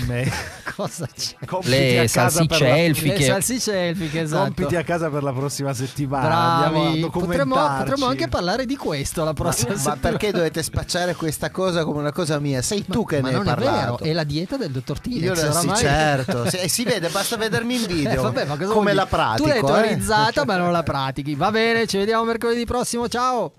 [0.08, 0.32] me-
[0.76, 1.46] Cosa c'è?
[1.46, 3.18] compiti a Le casa salsicce per la- elfiche.
[3.18, 4.44] le salsicce elfiche, esatto.
[4.44, 6.36] Compiti a casa per la prossima settimana.
[6.66, 7.10] Andiamo a Bravi.
[7.10, 10.00] Potremmo, potremmo anche parlare di questo la prossima Ma settimana.
[10.02, 12.62] perché dovete spacciare questa cosa come una cosa mia?
[12.62, 15.22] Sei tu che Ma ne hai non è vero, è la dieta del dottor Tinex.
[15.24, 16.50] Io sì, oramai- certo.
[16.50, 18.22] Sì, e si vede, basta vedermi in Eh, video.
[18.24, 19.44] vabbè, ma cosa come la pratico.
[19.44, 19.64] Tu l'hai eh?
[19.64, 21.36] teorizzata, ma non la pratichi.
[21.36, 23.08] Va bene, ci vediamo mercoledì prossimo.
[23.08, 23.54] Ciao.